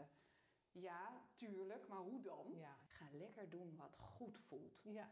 ja, 0.72 1.22
tuurlijk, 1.36 1.88
maar 1.88 2.00
hoe 2.00 2.22
dan? 2.22 2.54
Ja. 2.56 2.78
Ga 2.88 3.06
lekker 3.12 3.50
doen 3.50 3.76
wat 3.76 3.98
goed 3.98 4.38
voelt. 4.40 4.82
Ja. 4.84 5.10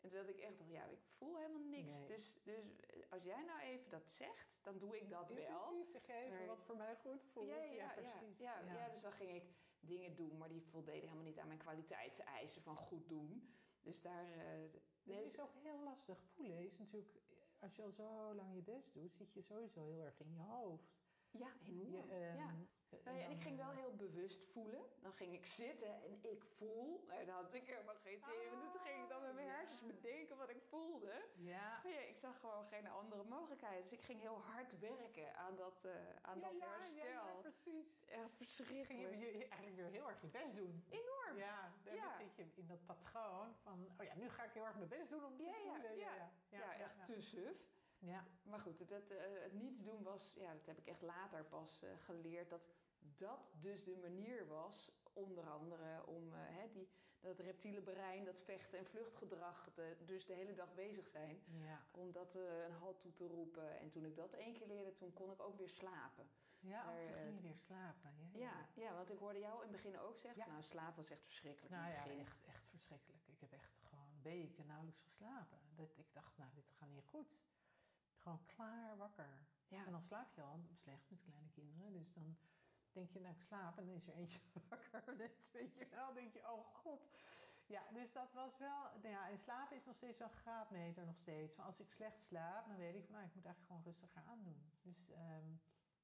En 0.00 0.10
toen 0.10 0.28
ik 0.28 0.38
echt 0.38 0.58
dacht, 0.58 0.70
ja, 0.70 0.84
ik 0.84 1.02
voel 1.02 1.36
helemaal 1.36 1.62
niks. 1.62 1.94
Nee. 1.94 2.06
Dus, 2.06 2.38
dus 2.42 2.76
eh, 2.80 3.02
als 3.10 3.22
jij 3.22 3.44
nou 3.44 3.60
even 3.60 3.90
dat 3.90 4.08
zegt, 4.08 4.58
dan 4.62 4.78
doe 4.78 4.96
ik 4.96 5.10
dat 5.10 5.28
Ja, 5.28 5.34
wel. 5.34 5.66
Precies, 5.66 5.90
zeg 5.92 6.06
even 6.08 6.36
Maar- 6.36 6.46
wat 6.46 6.62
voor 6.64 6.76
mij 6.76 6.96
goed 6.96 7.24
voelt. 7.32 7.48
Ja, 7.48 7.56
ja, 7.56 7.72
ja, 7.72 7.92
precies. 7.92 8.38
Ja, 8.38 8.60
ja. 8.60 8.88
dus 8.88 9.02
dan 9.02 9.12
ging 9.12 9.30
ik 9.30 9.44
dingen 9.86 10.16
doen, 10.16 10.38
maar 10.38 10.48
die 10.48 10.62
voldeden 10.62 11.02
helemaal 11.02 11.24
niet 11.24 11.38
aan 11.38 11.46
mijn 11.46 11.58
kwaliteitseisen 11.58 12.62
van 12.62 12.76
goed 12.76 13.08
doen. 13.08 13.54
Dus 13.82 14.00
daar. 14.00 14.26
Dus 14.72 14.92
nee, 15.02 15.16
het 15.24 15.32
is 15.32 15.40
ook 15.40 15.54
heel 15.54 15.82
lastig 15.82 16.18
voelen. 16.34 16.64
Is 16.64 16.78
natuurlijk, 16.78 17.20
als 17.58 17.76
je 17.76 17.82
al 17.82 17.92
zo 17.92 18.34
lang 18.34 18.54
je 18.54 18.62
best 18.62 18.94
doet, 18.94 19.16
zit 19.16 19.34
je 19.34 19.42
sowieso 19.42 19.86
heel 19.86 20.04
erg 20.04 20.20
in 20.20 20.32
je 20.32 20.42
hoofd. 20.42 20.92
ja, 21.30 21.52
enorm. 21.64 21.90
Je, 21.90 22.02
ehm, 22.02 22.36
ja. 22.36 22.54
Nou 23.04 23.16
ja, 23.16 23.24
en 23.24 23.30
ik 23.30 23.42
ging 23.42 23.56
wel 23.56 23.70
eh, 23.70 23.76
heel 23.76 23.94
bewust 23.96 24.46
voelen. 24.52 24.82
Dan 25.00 25.12
ging 25.12 25.32
ik 25.32 25.46
zitten 25.46 26.02
en 26.02 26.18
ik 26.22 26.42
voel. 26.58 27.04
En 27.08 27.26
dan 27.26 27.34
had 27.34 27.54
ik 27.54 27.66
helemaal 27.66 27.94
geen 27.94 28.18
zin 28.18 28.42
in. 28.42 28.70
Toen 28.72 28.80
ging 28.80 29.02
ik 29.02 29.08
dan 29.08 29.22
met 29.22 29.34
mijn 29.34 29.48
Ah, 29.48 29.56
hersens 29.56 29.82
bedenken 29.86 30.36
wat 30.36 30.48
ik 30.48 30.62
voelde. 30.68 31.24
Ja, 31.36 31.80
Maar 31.82 31.92
ja, 31.92 32.00
ik 32.00 32.16
zag 32.18 32.40
gewoon 32.40 32.66
geen 32.66 32.86
andere 32.86 33.24
mogelijkheid. 33.24 33.82
Dus 33.82 33.92
ik 33.92 34.04
ging 34.04 34.20
heel 34.20 34.40
hard 34.40 34.78
werken 34.78 35.36
aan 35.36 35.56
dat, 35.56 35.84
eh, 35.84 35.92
aan 36.22 36.38
ja, 36.38 36.46
dat 36.48 36.56
ja, 36.58 36.66
herstel. 36.66 37.04
Ja, 37.04 37.10
ja, 37.10 37.40
precies. 37.40 38.04
Echt 38.08 38.36
verschrikkelijk. 38.36 39.14
je, 39.14 39.18
je, 39.18 39.38
je 39.38 39.46
eigenlijk 39.48 39.76
weer 39.76 39.90
heel 39.90 40.08
erg 40.08 40.20
je 40.20 40.26
best 40.26 40.54
doen. 40.54 40.84
Enorm. 40.90 41.36
Ja, 41.36 41.72
dan 41.84 41.94
zit 42.18 42.36
je 42.54 42.60
in 42.60 42.66
dat 42.66 42.86
patroon 42.86 43.54
van, 43.62 43.86
oh 43.98 44.04
ja, 44.04 44.14
nu 44.14 44.28
ga 44.30 44.44
ik 44.44 44.52
heel 44.52 44.66
erg 44.66 44.76
mijn 44.76 44.88
best 44.88 45.10
doen 45.10 45.24
om 45.24 45.36
te 45.36 45.42
ja, 45.42 45.52
voelen. 45.52 45.96
ja. 45.96 46.30
Ja, 46.48 46.74
echt 46.74 46.96
ja. 46.98 47.04
te 47.04 47.20
suf. 47.20 47.56
Ja, 48.04 48.24
Maar 48.42 48.60
goed, 48.60 48.88
dat, 48.88 49.10
eh, 49.10 49.16
het 49.42 49.52
niets 49.52 49.82
doen 49.82 50.02
was, 50.02 50.34
ja, 50.38 50.52
dat 50.52 50.66
heb 50.66 50.78
ik 50.78 50.86
echt 50.86 51.02
later 51.02 51.44
pas 51.44 51.82
eh, 51.82 51.90
geleerd. 52.04 52.50
Dat 52.50 52.62
dat 53.16 53.40
dus 53.60 53.84
de 53.84 53.96
manier 53.96 54.46
was, 54.46 54.90
onder 55.12 55.48
andere 55.50 56.06
om 56.06 56.34
eh, 56.34 56.40
hè, 56.42 56.70
die, 56.72 56.88
dat 57.20 57.38
reptiele 57.38 57.80
brein, 57.80 58.24
dat 58.24 58.40
vechten- 58.44 58.78
en 58.78 58.86
vluchtgedrag, 58.86 59.70
de- 59.74 59.96
dus 60.04 60.26
de 60.26 60.32
hele 60.32 60.54
dag 60.54 60.74
bezig 60.74 61.08
zijn. 61.08 61.42
ja. 61.46 61.80
Om 61.90 62.12
dat 62.12 62.34
een 62.34 62.72
halt 62.72 63.00
toe 63.00 63.12
te 63.12 63.26
roepen. 63.26 63.78
En 63.78 63.90
toen 63.90 64.04
ik 64.04 64.16
dat 64.16 64.32
één 64.32 64.52
keer 64.54 64.66
leerde, 64.66 64.94
toen 64.94 65.12
kon 65.12 65.30
ik 65.32 65.40
ook 65.42 65.58
weer 65.58 65.68
slapen. 65.68 66.30
Ja, 66.60 66.84
Maar, 66.84 66.94
toen 67.06 67.14
ging 67.14 67.36
je 67.36 67.42
weer 67.42 67.56
slapen. 67.56 68.14
Ja, 68.32 68.38
Ja, 68.38 68.68
ja, 68.74 68.94
want 68.94 69.10
ik 69.10 69.18
hoorde 69.18 69.38
jou 69.38 69.54
in 69.64 69.72
het 69.72 69.82
begin 69.82 69.98
ook 69.98 70.18
zeggen, 70.18 70.48
nou 70.48 70.62
slaap 70.62 70.96
was 70.96 71.10
echt 71.10 71.22
verschrikkelijk 71.24 71.74
Nou 71.74 71.84
in 71.86 71.90
het 71.92 71.98
ja, 71.98 72.04
begin. 72.08 72.26
echt, 72.26 72.44
echt 72.46 72.68
verschrikkelijk. 72.68 73.26
Ik 73.28 73.40
heb 73.40 73.52
echt 73.52 73.72
gewoon 73.84 74.22
weken 74.22 74.66
nauwelijks 74.66 75.00
geslapen. 75.00 75.58
Dat 75.74 75.96
ik 75.98 76.06
dacht, 76.12 76.36
nou, 76.38 76.50
dit 76.54 76.70
gaat 76.78 76.88
niet 76.88 77.06
goed. 77.06 77.34
Gewoon 78.22 78.44
klaar 78.46 78.96
wakker. 78.96 79.46
Ja. 79.68 79.84
En 79.86 79.92
dan 79.92 80.02
slaap 80.02 80.32
je 80.34 80.42
al 80.42 80.60
slecht 80.74 81.10
met 81.10 81.22
kleine 81.22 81.48
kinderen. 81.50 81.92
Dus 81.92 82.12
dan 82.12 82.36
denk 82.92 83.10
je, 83.10 83.20
nou, 83.20 83.34
ik 83.34 83.42
slaap. 83.42 83.78
En 83.78 83.86
dan 83.86 83.94
is 83.94 84.06
er 84.06 84.14
eentje 84.14 84.40
wakker. 84.68 85.16
Net, 85.16 85.50
weet 85.52 85.74
je 85.74 85.88
wel. 85.90 86.12
denk 86.12 86.32
je, 86.32 86.50
oh 86.52 86.74
god. 86.74 87.10
Ja, 87.66 87.82
dus 87.92 88.12
dat 88.12 88.32
was 88.32 88.58
wel... 88.58 88.82
Nou 88.82 89.08
ja, 89.08 89.30
en 89.30 89.38
slapen 89.38 89.76
is 89.76 89.84
nog 89.84 89.96
steeds 89.96 90.18
zo'n 90.18 90.30
graadmeter 90.30 91.04
nog 91.04 91.16
steeds. 91.16 91.54
Van 91.54 91.64
als 91.64 91.80
ik 91.80 91.90
slecht 91.90 92.22
slaap, 92.22 92.66
dan 92.66 92.76
weet 92.76 92.94
ik 92.94 93.04
van, 93.04 93.14
nou, 93.14 93.26
ik 93.26 93.34
moet 93.34 93.44
eigenlijk 93.44 93.66
gewoon 93.66 93.92
rustiger 93.92 94.22
aandoen. 94.26 94.70
Dus 94.82 95.10
ehm, 95.10 95.54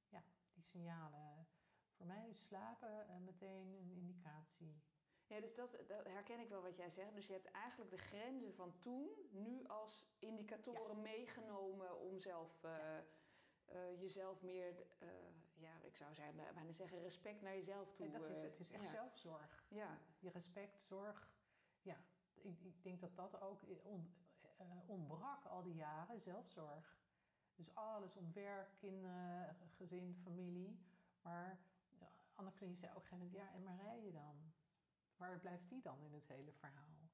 ja, 0.09 0.23
die 0.55 0.65
signalen. 0.65 1.47
Voor 1.97 2.07
mij 2.07 2.29
is 2.29 2.47
slapen 2.47 3.09
eh, 3.09 3.17
meteen 3.17 3.75
een 3.75 3.91
indicatie. 3.91 4.83
Ja, 5.29 5.41
dus 5.41 5.55
dat, 5.55 5.71
dat 5.87 6.05
herken 6.05 6.41
ik 6.41 6.49
wel 6.49 6.63
wat 6.63 6.77
jij 6.77 6.91
zegt. 6.91 7.15
Dus 7.15 7.27
je 7.27 7.33
hebt 7.33 7.51
eigenlijk 7.51 7.91
de 7.91 7.99
grenzen 7.99 8.55
van 8.55 8.79
toen 8.79 9.09
nu 9.31 9.67
als 9.67 10.07
indicatoren 10.19 11.03
meegenomen 11.03 11.99
om 11.99 12.19
zelf, 12.19 12.65
eh, 12.65 12.99
eh, 12.99 14.01
jezelf 14.01 14.43
meer, 14.43 14.87
eh, 14.99 15.09
ja, 15.55 15.81
ik 15.83 15.97
zou 15.97 16.15
zeggen, 16.15 16.37
bijna 16.55 16.73
zeggen, 16.73 17.01
respect 17.01 17.43
naar 17.43 17.55
jezelf 17.55 17.93
toe. 17.93 18.07
En 18.07 18.13
dat 18.13 18.31
is, 18.31 18.43
het 18.43 18.61
is 18.61 18.71
echt 18.71 18.83
ja. 18.83 18.91
zelfzorg. 18.91 19.65
Ja, 19.69 19.99
Je 20.19 20.31
respect, 20.31 20.83
zorg. 20.83 21.31
Ja, 21.83 21.97
ik, 22.35 22.61
ik 22.61 22.83
denk 22.83 23.01
dat 23.01 23.17
dat 23.17 23.41
ook 23.41 23.63
on, 23.83 24.15
ontbrak 24.87 25.45
al 25.45 25.63
die 25.63 25.75
jaren, 25.75 26.21
zelfzorg. 26.21 26.97
Dus 27.55 27.75
alles 27.75 28.17
om 28.17 28.33
werk, 28.33 28.77
kinderen, 28.79 29.57
gezin, 29.77 30.17
familie. 30.23 30.79
Maar 31.23 31.59
ja, 31.99 32.09
Anneke 32.35 32.75
zei 32.75 32.93
ook 32.93 32.97
op 32.97 33.03
een 33.03 33.09
gegeven 33.09 33.17
moment, 33.17 33.33
ja, 33.33 33.53
en 33.53 33.63
Marije 33.63 34.13
dan? 34.13 34.53
Waar 35.19 35.39
blijft 35.39 35.69
die 35.69 35.83
dan 35.83 36.03
in 36.03 36.13
het 36.13 36.29
hele 36.29 36.53
verhaal? 36.53 37.11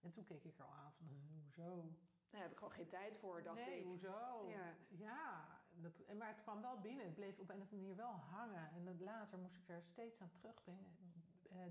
En 0.00 0.12
toen 0.12 0.24
keek 0.24 0.44
ik 0.44 0.58
er 0.58 0.64
al 0.64 0.74
aan 0.74 0.92
van, 0.92 1.06
"Huh, 1.06 1.28
hoezo? 1.32 1.96
daar 2.34 2.42
heb 2.42 2.52
ik 2.52 2.58
gewoon 2.58 2.72
geen 2.72 2.88
tijd 2.88 3.16
voor, 3.18 3.42
dacht 3.42 3.56
nee, 3.56 3.78
ik. 3.78 3.84
hoezo? 3.84 4.48
Ja. 4.48 4.74
Ja, 4.88 5.60
dat, 5.70 6.00
en 6.06 6.16
maar 6.16 6.28
het 6.28 6.42
kwam 6.42 6.60
wel 6.60 6.80
binnen. 6.80 7.04
Het 7.04 7.14
bleef 7.14 7.38
op 7.38 7.48
een 7.48 7.54
of 7.54 7.62
andere 7.62 7.76
manier 7.76 7.96
wel 7.96 8.12
hangen. 8.12 8.70
En 8.70 9.00
later 9.00 9.38
moest 9.38 9.56
ik 9.56 9.68
er 9.68 9.82
steeds 9.82 10.20
aan 10.20 10.30
terugdenken. 10.30 10.96
Zo 11.02 11.70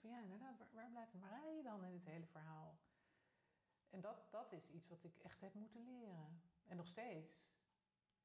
van, 0.00 0.10
ja, 0.10 0.20
inderdaad, 0.20 0.58
waar, 0.58 0.68
waar 0.72 0.90
blijft 0.90 1.14
Marije 1.14 1.62
dan 1.62 1.84
in 1.84 1.92
het 1.92 2.04
hele 2.04 2.26
verhaal? 2.26 2.78
En 3.90 4.00
dat, 4.00 4.30
dat 4.30 4.52
is 4.52 4.68
iets 4.68 4.88
wat 4.88 5.04
ik 5.04 5.18
echt 5.18 5.40
heb 5.40 5.54
moeten 5.54 5.84
leren. 5.84 6.42
En 6.64 6.76
nog 6.76 6.86
steeds. 6.86 7.44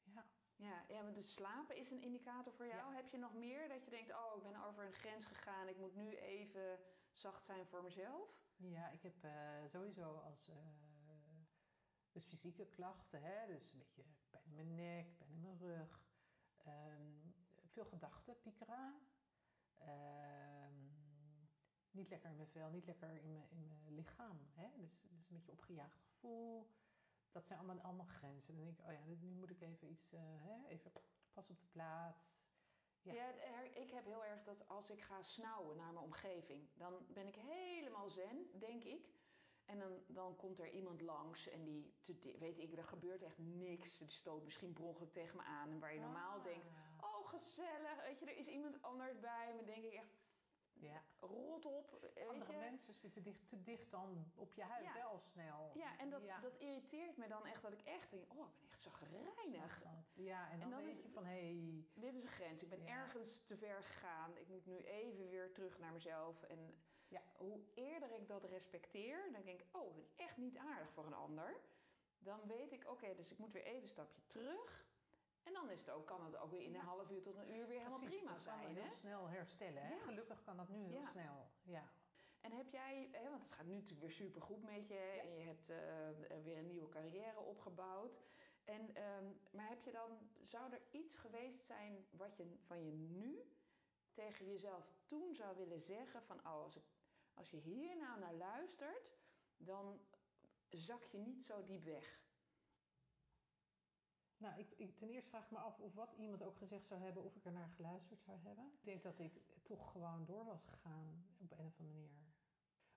Ja. 0.04 0.26
Ja, 0.62 0.86
ja, 0.88 1.02
maar 1.02 1.14
dus 1.14 1.34
slapen 1.34 1.76
is 1.76 1.92
een 1.92 2.02
indicator 2.02 2.54
voor 2.54 2.68
jou. 2.68 2.92
Ja. 2.92 2.96
Heb 2.96 3.10
je 3.12 3.18
nog 3.18 3.34
meer 3.34 3.68
dat 3.68 3.84
je 3.84 3.90
denkt, 3.90 4.12
oh, 4.12 4.36
ik 4.36 4.44
ben 4.44 4.64
over 4.64 4.86
een 4.86 4.94
grens 4.94 5.26
gegaan, 5.26 5.68
ik 5.68 5.78
moet 5.78 5.96
nu 5.96 6.16
even 6.16 6.80
zacht 7.14 7.46
zijn 7.46 7.68
voor 7.68 7.84
mezelf? 7.84 8.30
Ja, 8.56 8.90
ik 8.90 9.02
heb 9.02 9.24
eh, 9.24 9.32
sowieso 9.68 10.18
als 10.18 10.48
eh, 10.48 10.56
dus 12.12 12.26
fysieke 12.26 12.66
klachten, 12.66 13.22
hè, 13.24 13.48
dus 13.48 13.72
een 13.72 13.80
beetje 13.80 14.04
pijn 14.30 14.46
in 14.46 14.54
mijn 14.54 14.76
nek, 14.76 15.18
pijn 15.18 15.32
in 15.32 15.42
mijn 15.42 15.58
rug, 15.58 16.06
ehm, 16.58 17.12
veel 17.66 17.86
gedachten, 17.86 18.42
piekeren, 18.42 19.00
ehm, 19.78 20.74
niet 21.92 22.10
lekker 22.10 22.30
in 22.30 22.36
mijn 22.36 22.50
vel, 22.50 22.70
niet 22.70 22.86
lekker 22.86 23.22
in 23.22 23.34
mijn, 23.34 23.50
in 23.50 23.68
mijn 23.68 23.96
lichaam, 23.96 24.40
hè, 24.54 24.68
dus, 24.78 25.02
dus 25.02 25.30
een 25.30 25.36
beetje 25.36 25.52
opgejaagd 25.52 26.00
gevoel. 26.00 26.70
Dat 27.32 27.46
zijn 27.46 27.60
allemaal, 27.60 27.84
allemaal 27.84 28.06
grenzen. 28.06 28.56
Dan 28.56 28.64
denk 28.66 28.78
ik, 28.80 28.86
oh 28.86 28.92
ja, 28.92 29.00
nu 29.06 29.16
moet 29.36 29.50
ik 29.50 29.62
even 29.62 29.90
iets, 29.90 30.14
eh, 30.14 30.20
hè, 30.22 30.68
even 30.68 30.92
pas 31.34 31.50
op 31.50 31.60
de 31.60 31.68
plaats. 31.68 32.40
Ja. 33.02 33.14
Ja, 33.14 33.60
ik 33.62 33.92
heb 33.92 34.06
heel 34.06 34.26
erg 34.26 34.44
dat 34.44 34.68
als 34.68 34.90
ik 34.90 35.02
ga 35.02 35.24
snauwen 35.24 35.78
naar 35.78 35.94
mijn 35.94 36.06
omgeving, 36.06 36.70
dan 36.74 37.06
ben 37.14 37.28
ik 37.28 37.36
helemaal 37.36 38.10
zen, 38.10 38.60
denk 38.60 38.84
ik. 38.84 39.20
En 39.66 39.80
dan, 39.80 40.04
dan 40.08 40.36
komt 40.36 40.60
er 40.60 40.70
iemand 40.70 41.02
langs 41.02 41.50
en 41.50 41.64
die, 41.64 41.94
te 42.02 42.36
weet 42.40 42.58
ik, 42.58 42.78
er 42.78 42.84
gebeurt 42.84 43.22
echt 43.22 43.38
niks. 43.38 43.98
Die 43.98 44.10
stoot 44.10 44.44
misschien 44.44 44.78
ongeluk 44.78 45.14
tegen 45.14 45.36
me 45.38 45.44
aan. 45.44 45.70
En 45.70 45.80
waar 45.80 45.94
je 45.94 46.00
normaal 46.00 46.38
Ah. 46.38 46.44
denkt, 46.44 46.66
oh 47.00 47.28
gezellig, 47.30 48.04
weet 48.04 48.20
je, 48.20 48.26
er 48.26 48.38
is 48.38 48.48
iemand 48.48 48.82
anders 48.82 49.20
bij 49.20 49.54
me. 49.56 49.64
denk 49.64 49.84
ik 49.84 49.94
echt, 49.94 50.10
Ja. 50.82 51.02
rot 51.20 51.66
op, 51.66 52.12
Andere 52.28 52.52
je. 52.52 52.58
mensen 52.58 52.94
zitten 52.94 53.24
dicht, 53.24 53.50
te 53.50 53.62
dicht 53.64 53.92
dan 53.92 54.32
op 54.36 54.54
je 54.54 54.64
huid, 54.64 54.84
Ja. 54.84 54.92
hè, 54.94 55.04
al 55.04 55.20
snel. 55.20 55.72
Ja, 55.74 55.98
en 55.98 56.10
dat, 56.10 56.24
Ja. 56.24 56.40
dat 56.40 56.56
irriteert 56.58 57.18
me 57.18 57.28
dan 57.28 57.46
echt 57.46 57.62
dat 57.62 57.72
ik 57.74 57.82
echt 57.82 58.12
denk, 58.12 58.34
oh, 58.34 58.48
ik 58.64 59.00
ben 59.00 59.54
echt. 59.54 59.76
Snap 59.78 59.94
dat. 59.94 60.06
Ja, 60.14 60.50
en 60.52 60.60
dan, 60.60 60.68
En 60.72 60.76
dan 60.78 60.84
weet 60.86 61.02
je 61.04 61.10
van, 61.10 61.26
hé, 61.26 61.32
hey, 61.32 61.86
Dit 61.94 62.14
is 62.14 62.24
een 62.24 62.30
grens. 62.30 62.62
Ik 62.62 62.70
ben 62.70 62.88
ergens 62.88 63.42
te 63.46 63.58
ver 63.58 63.84
gegaan. 63.84 64.38
Ik 64.38 64.48
moet 64.48 64.66
nu 64.66 64.78
even 64.78 65.30
weer 65.30 65.54
terug 65.54 65.80
naar 65.80 65.94
mezelf. 65.94 66.44
En 66.44 66.82
Ja. 67.08 67.22
hoe 67.38 67.60
eerder 67.74 68.12
ik 68.12 68.28
dat 68.28 68.44
respecteer, 68.44 69.32
dan 69.32 69.42
denk 69.44 69.60
ik, 69.62 69.76
oh, 69.76 69.88
ik 69.88 69.96
ben 69.96 70.26
echt 70.26 70.38
niet 70.38 70.58
aardig 70.58 70.92
voor 70.92 71.06
een 71.06 71.14
ander. 71.14 71.56
Dan 72.20 72.48
weet 72.48 72.72
ik, 72.72 72.90
oké, 72.90 73.16
dus 73.16 73.32
ik 73.32 73.38
moet 73.38 73.52
weer 73.52 73.64
even 73.66 73.82
een 73.82 73.90
stapje 73.90 74.22
terug. 74.28 74.86
En 75.44 75.54
dan 75.54 75.70
is 75.70 75.80
het 75.80 75.90
ook, 75.90 76.06
kan 76.06 76.24
het 76.26 76.38
ook 76.38 76.52
weer 76.52 76.62
in 76.62 76.72
Ja. 76.72 76.80
een 76.80 76.86
half 76.86 77.10
uur 77.10 77.22
tot 77.22 77.36
een 77.36 77.54
uur 77.56 77.68
weer 77.68 77.78
helemaal 77.78 78.00
precies, 78.00 78.18
prima 78.18 78.34
dat 78.34 78.44
kan 78.44 78.54
zijn. 78.60 78.76
heel 78.76 78.84
Hè? 78.84 78.96
snel 78.96 79.28
herstellen. 79.30 79.84
Hè? 79.84 79.94
Ja. 79.94 80.00
Gelukkig 80.00 80.42
kan 80.44 80.58
dat 80.58 80.70
nu 80.70 80.84
heel 80.84 81.00
Ja. 81.00 81.08
snel. 81.12 81.48
Ja. 81.64 81.92
En 82.42 82.52
heb 82.52 82.70
jij, 82.72 83.10
hè, 83.12 83.30
want 83.30 83.44
het 83.44 83.52
gaat 83.52 83.66
nu 83.66 83.74
natuurlijk 83.74 84.02
weer 84.02 84.12
supergoed 84.12 84.64
met 84.64 84.88
je. 84.88 85.00
En 85.24 85.38
je 85.38 85.44
hebt 85.44 85.70
eh, 85.70 86.44
weer 86.44 86.58
een 86.58 86.68
nieuwe 86.68 86.90
carrière 86.90 87.40
opgebouwd. 87.40 88.20
En, 88.64 88.96
ehm, 88.96 89.26
maar 89.52 89.70
heb 89.70 89.84
je 89.84 89.92
dan, 89.92 90.30
zou 90.44 90.72
er 90.74 90.82
iets 90.92 91.16
geweest 91.16 91.66
zijn 91.66 92.06
wat 92.12 92.36
je 92.38 92.58
van 92.66 92.86
je 92.86 92.92
nu 92.92 93.42
tegen 94.14 94.46
jezelf 94.46 94.92
toen 95.06 95.36
zou 95.36 95.58
willen 95.58 95.82
zeggen 95.82 96.24
van 96.24 96.38
oh, 96.40 96.46
als, 96.46 96.76
ik, 96.76 96.84
als 97.34 97.50
je 97.52 97.58
hier 97.58 97.98
nou 97.98 98.20
naar 98.20 98.34
luistert, 98.34 99.12
dan 99.58 100.00
zak 100.70 101.04
je 101.04 101.18
niet 101.18 101.44
zo 101.46 101.64
diep 101.66 101.84
weg? 101.84 102.20
Nou, 104.42 104.60
ik, 104.78 104.98
ten 104.98 105.10
eerste 105.10 105.30
vraag 105.30 105.44
ik 105.44 105.52
me 105.52 105.58
af 105.58 105.80
of 105.80 105.94
wat 105.94 106.14
iemand 106.18 106.44
ook 106.44 106.58
gezegd 106.58 106.88
zou 106.88 107.02
hebben, 107.02 107.24
of 107.24 107.36
ik 107.36 107.46
er 107.46 107.52
naar 107.52 107.70
geluisterd 107.70 108.22
zou 108.22 108.38
hebben. 108.42 108.66
Ik 108.66 108.84
denk 108.84 109.04
dat 109.04 109.20
ik 109.20 109.34
toch 109.64 109.92
gewoon 109.92 110.26
door 110.26 110.46
was 110.46 110.64
gegaan 110.66 111.26
op 111.38 111.52
een 111.52 111.68
of 111.68 111.80
andere 111.80 112.00
manier. 112.00 112.34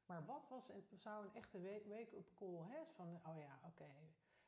Maar 0.07 0.24
wat 0.24 0.48
was, 0.48 0.72
zou 0.94 1.24
een 1.24 1.35
echte 1.35 1.61
wake-up 1.88 2.35
call, 2.35 2.62
hè? 2.68 2.85
Van, 2.94 3.20
oh 3.26 3.37
ja, 3.37 3.61
oké. 3.64 3.90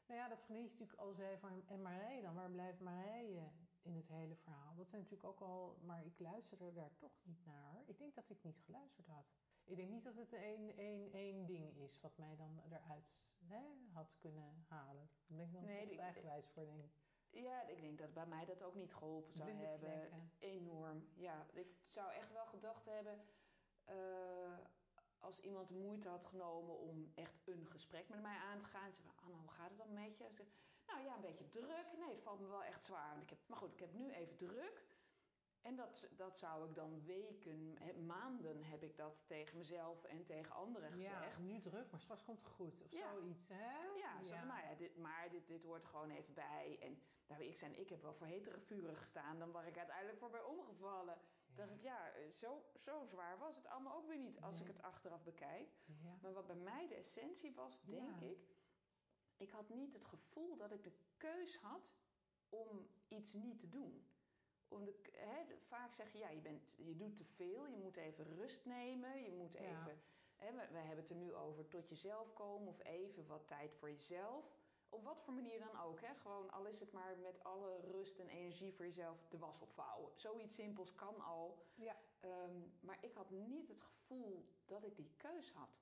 Nou 0.07 0.21
ja, 0.21 0.29
dat 0.29 0.43
vriendje 0.45 0.71
natuurlijk 0.71 0.99
al 0.99 1.15
zei 1.15 1.39
van, 1.39 1.63
en 1.67 1.83
Marije 1.83 2.23
dan, 2.23 2.35
waar 2.35 2.51
blijft 2.51 2.81
Marije 2.81 3.51
in 3.83 3.97
het 3.97 4.09
hele 4.09 4.37
verhaal? 4.37 4.75
Dat 4.75 4.89
zijn 4.89 5.03
natuurlijk 5.03 5.29
ook 5.29 5.41
al, 5.41 5.79
maar 5.83 6.05
ik 6.05 6.19
luisterde 6.19 6.73
daar 6.73 6.97
toch 6.97 7.19
niet 7.23 7.45
naar. 7.47 7.83
Ik 7.87 7.99
denk 7.99 8.15
dat 8.15 8.31
ik 8.31 8.43
niet 8.43 8.61
geluisterd 8.65 9.07
had. 9.07 9.27
Ik 9.65 9.77
denk 9.77 9.91
niet 9.91 10.05
dat 10.05 10.15
het 10.15 10.33
één, 10.33 10.77
één 11.13 11.47
ding 11.47 11.77
is 11.77 12.01
wat 12.01 12.17
mij 12.17 12.37
dan 12.37 12.61
eruit 12.71 13.26
hè, 13.49 13.63
had 13.93 14.17
kunnen 14.19 14.65
halen. 14.69 15.11
Daar 15.27 15.37
ben 15.37 15.47
ik 15.47 15.53
dan 15.53 15.65
nee, 15.65 16.01
eigenwijs 16.01 16.49
voor, 16.49 16.65
denk 16.65 16.91
Ja, 17.31 17.63
ik 17.63 17.81
denk 17.81 17.99
dat 17.99 18.13
bij 18.13 18.27
mij 18.27 18.45
dat 18.45 18.63
ook 18.63 18.75
niet 18.75 18.95
geholpen 18.95 19.35
zou 19.35 19.51
hebben. 19.51 20.31
Enorm, 20.39 21.09
ja. 21.15 21.47
Ik 21.53 21.69
zou 21.89 22.13
echt 22.13 22.33
wel 22.33 22.47
gedacht 22.47 22.85
hebben... 22.85 23.21
Uh, 23.89 24.59
als 25.19 25.41
iemand 25.41 25.69
de 25.69 25.75
moeite 25.75 26.09
had 26.09 26.27
genomen 26.27 26.79
om 26.79 27.13
echt 27.15 27.47
een 27.47 27.67
gesprek 27.67 28.09
met 28.09 28.23
mij 28.23 28.37
aan 28.37 28.61
te 28.61 28.65
gaan. 28.65 28.93
Ze 28.93 29.03
zei, 29.03 29.15
Anna, 29.25 29.37
hoe 29.39 29.51
gaat 29.51 29.69
het 29.69 29.79
dan 29.79 29.93
met 29.93 30.19
je? 30.19 30.25
Nou 30.87 31.01
ja, 31.05 31.15
een 31.15 31.21
beetje 31.21 31.49
druk. 31.49 31.87
Nee, 31.99 32.15
het 32.15 32.23
valt 32.23 32.41
me 32.41 32.47
wel 32.47 32.65
echt 32.65 32.85
zwaar. 32.85 33.11
Want 33.11 33.23
ik 33.23 33.31
heb, 33.31 33.39
maar 33.47 33.59
goed, 33.59 33.73
ik 33.73 33.81
heb 33.81 33.93
nu 33.93 34.11
even 34.11 34.37
druk. 34.37 34.85
En 35.67 35.77
dat, 35.77 36.09
dat 36.17 36.39
zou 36.39 36.69
ik 36.69 36.75
dan 36.75 37.05
weken, 37.05 37.79
maanden 38.07 38.63
heb 38.63 38.83
ik 38.83 38.97
dat 38.97 39.23
tegen 39.27 39.59
mezelf 39.59 40.05
en 40.05 40.25
tegen 40.25 40.55
anderen 40.55 40.93
gezegd. 40.93 41.37
Ja, 41.37 41.39
nu 41.39 41.61
druk, 41.61 41.91
maar 41.91 42.01
straks 42.01 42.25
komt 42.25 42.39
het 42.39 42.49
goed. 42.49 42.83
Of 42.83 42.91
zoiets, 42.91 43.49
hè? 43.49 43.83
Ja, 43.97 44.23
zo 44.23 44.35
van, 44.35 44.47
nou 44.47 44.61
ja, 44.61 44.75
dit, 44.75 44.97
maar 44.97 45.29
dit, 45.31 45.47
dit 45.47 45.63
hoort 45.63 45.85
gewoon 45.85 46.11
even 46.11 46.35
bij. 46.35 46.79
En 46.81 46.99
daar 47.27 47.43
ik 47.43 47.59
zijn, 47.59 47.79
ik 47.79 47.89
heb 47.89 48.03
wel 48.03 48.15
voor 48.15 48.27
hetere 48.27 48.61
vuren 48.61 48.97
gestaan 48.97 49.39
dan 49.39 49.51
waar 49.51 49.67
ik 49.67 49.79
uiteindelijk 49.79 50.19
voor 50.19 50.31
ben 50.31 50.49
omgevallen. 50.49 51.19
Ja. 51.47 51.55
dacht 51.55 51.71
ik, 51.71 51.83
ja, 51.83 52.13
zo, 52.35 52.65
zo 52.77 53.05
zwaar 53.05 53.39
was 53.39 53.57
het 53.57 53.67
allemaal 53.67 53.97
ook 53.97 54.07
weer 54.07 54.19
niet 54.19 54.41
als 54.41 54.61
ik 54.61 54.67
het 54.67 54.83
achteraf 54.83 55.23
bekijk. 55.23 55.69
Maar 56.21 56.33
wat 56.33 56.47
bij 56.47 56.57
mij 56.57 56.89
de 56.89 56.95
essentie 56.95 57.55
was, 57.55 57.81
denk 57.85 58.21
ik, 58.21 58.57
ik 59.37 59.51
had 59.51 59.69
niet 59.69 59.93
het 59.93 60.05
gevoel 60.05 60.57
dat 60.57 60.73
ik 60.73 60.85
de 60.85 60.97
keus 61.17 61.57
had 61.57 61.95
om 62.49 62.89
iets 63.09 63.33
niet 63.33 63.59
te 63.59 63.69
doen 63.69 64.07
om 64.69 64.85
de, 64.85 64.95
vaak 65.67 65.93
zeg 65.93 66.13
je, 66.13 66.19
ja, 66.19 66.29
je, 66.29 66.41
bent, 66.41 66.75
je 66.77 66.97
doet 66.97 67.17
te 67.17 67.25
veel, 67.25 67.67
je 67.67 67.77
moet 67.77 67.97
even 67.97 68.25
rust 68.25 68.65
nemen, 68.65 69.23
je 69.23 69.33
moet 69.33 69.55
even... 69.55 70.03
we, 70.39 70.69
we, 70.71 70.79
hebben 70.79 70.97
het 70.97 71.11
er 71.11 71.17
nu 71.17 71.35
over 71.35 71.69
tot 71.69 71.89
jezelf 71.89 72.33
komen 72.33 72.69
of 72.69 72.85
even 72.85 73.27
wat 73.27 73.47
tijd 73.47 73.75
voor 73.75 73.91
jezelf. 73.91 74.45
Op 74.89 75.05
wat 75.05 75.23
voor 75.23 75.35
manier 75.35 75.59
dan 75.59 75.81
ook, 75.81 76.01
hè? 76.01 76.15
gewoon 76.15 76.51
al 76.51 76.67
is 76.67 76.81
het 76.81 76.93
maar 76.93 77.19
met 77.19 77.45
alle 77.45 77.81
rust 77.81 78.19
en 78.19 78.29
energie 78.29 78.75
voor 78.75 78.85
jezelf 78.85 79.27
de 79.29 79.39
was 79.39 79.61
opvouwen. 79.61 80.13
Zoiets 80.15 80.55
simpels 80.55 80.95
kan 80.95 81.21
al. 81.21 81.67
Ja. 81.75 81.97
Ehm, 82.21 82.61
maar 82.81 82.99
ik 83.01 83.15
had 83.15 83.31
niet 83.31 83.69
het 83.69 83.83
gevoel 83.83 84.49
dat 84.65 84.85
ik 84.85 84.97
die 84.97 85.15
keus 85.17 85.53
had. 85.53 85.81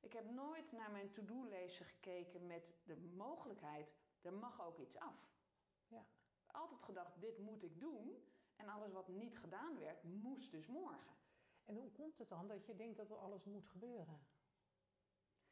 Ik 0.00 0.12
heb 0.12 0.30
nooit 0.30 0.72
naar 0.72 0.90
mijn 0.90 1.12
to-do-lijstje 1.12 1.84
gekeken 1.84 2.46
met 2.46 2.74
de 2.84 2.96
mogelijkheid, 2.96 3.92
er 4.20 4.32
mag 4.32 4.66
ook 4.66 4.78
iets 4.78 4.98
af. 4.98 5.31
Altijd 6.52 6.82
gedacht, 6.82 7.20
dit 7.20 7.38
moet 7.38 7.62
ik 7.62 7.80
doen. 7.80 8.16
En 8.56 8.68
alles 8.68 8.92
wat 8.92 9.08
niet 9.08 9.38
gedaan 9.38 9.78
werd, 9.78 10.02
moest 10.02 10.50
dus 10.50 10.66
morgen. 10.66 11.16
En 11.64 11.74
hoe 11.74 11.90
komt 11.90 12.18
het 12.18 12.28
dan 12.28 12.48
dat 12.48 12.66
je 12.66 12.74
denkt 12.74 12.96
dat 12.96 13.10
er 13.10 13.16
alles 13.16 13.44
moet 13.44 13.66
gebeuren? 13.66 14.26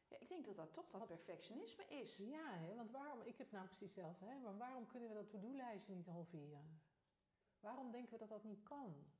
Ja, 0.07 0.19
ik 0.19 0.29
denk 0.29 0.45
dat 0.45 0.55
dat 0.55 0.73
toch 0.73 0.89
dat 0.89 1.07
perfectionisme 1.07 1.85
is. 1.85 2.17
Ja, 2.17 2.57
hè? 2.57 2.75
want 2.75 2.91
waarom, 2.91 3.21
ik 3.21 3.37
heb 3.37 3.51
nou 3.51 3.65
precies 3.65 3.95
hetzelfde, 3.95 4.25
hè? 4.25 4.39
maar 4.39 4.57
waarom 4.57 4.87
kunnen 4.87 5.09
we 5.09 5.15
dat 5.15 5.29
to-do-lijstje 5.29 5.93
niet 5.93 6.07
halveren? 6.07 6.81
Waarom 7.59 7.91
denken 7.91 8.11
we 8.11 8.17
dat 8.17 8.29
dat 8.29 8.43
niet 8.43 8.63
kan? 8.63 9.11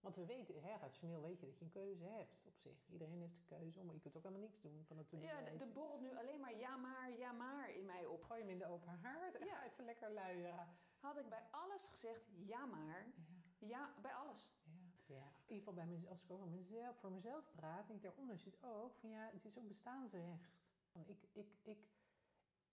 Want 0.00 0.16
we 0.16 0.26
weten, 0.26 0.62
hè, 0.62 0.76
rationeel 0.76 1.22
weet 1.22 1.40
je 1.40 1.46
dat 1.46 1.58
je 1.58 1.64
een 1.64 1.70
keuze 1.70 2.04
hebt 2.04 2.44
op 2.44 2.56
zich. 2.58 2.88
Iedereen 2.88 3.20
heeft 3.20 3.36
een 3.36 3.58
keuze, 3.58 3.84
maar 3.84 3.94
je 3.94 4.00
kunt 4.00 4.16
ook 4.16 4.22
helemaal 4.22 4.44
niks 4.44 4.60
doen 4.60 4.84
van 4.86 4.98
het 4.98 5.08
to 5.08 5.16
Ja, 5.16 5.46
er 5.46 5.72
borrelt 5.72 6.00
nu 6.00 6.16
alleen 6.16 6.40
maar 6.40 6.56
ja 6.56 6.76
maar, 6.76 7.18
ja 7.18 7.32
maar 7.32 7.70
in 7.70 7.84
mij 7.84 8.06
op. 8.06 8.22
Gooi 8.22 8.40
hem 8.40 8.50
in 8.50 8.58
de 8.58 8.66
open 8.66 8.98
haard 9.02 9.34
en 9.34 9.46
ja. 9.46 9.54
ga 9.54 9.64
even 9.64 9.84
lekker 9.84 10.10
luieren. 10.10 10.76
Had 11.00 11.16
ik 11.16 11.28
bij 11.28 11.42
alles 11.50 11.88
gezegd 11.88 12.24
ja 12.46 12.66
maar. 12.66 13.06
Ja, 13.58 13.68
ja 13.68 13.94
bij 14.02 14.14
alles. 14.14 14.56
Ja. 14.64 15.14
ja. 15.14 15.26
In 15.26 15.54
ieder 15.54 15.56
geval 15.56 15.74
bij 15.74 15.86
mezelf, 15.86 16.10
als 16.10 16.22
ik 16.22 16.30
over 16.30 16.48
mezelf, 16.48 16.96
voor 16.96 17.12
mezelf 17.12 17.52
praat, 17.54 17.86
denk 17.86 17.98
ik 17.98 18.04
daaronder 18.04 18.38
zit 18.38 18.62
ook 18.62 18.96
van 18.96 19.10
ja, 19.10 19.30
het 19.32 19.44
is 19.44 19.58
ook 19.58 19.68
bestaansrecht. 19.68 20.74
Ik, 21.06 21.28
ik, 21.32 21.48
ik, 21.62 21.78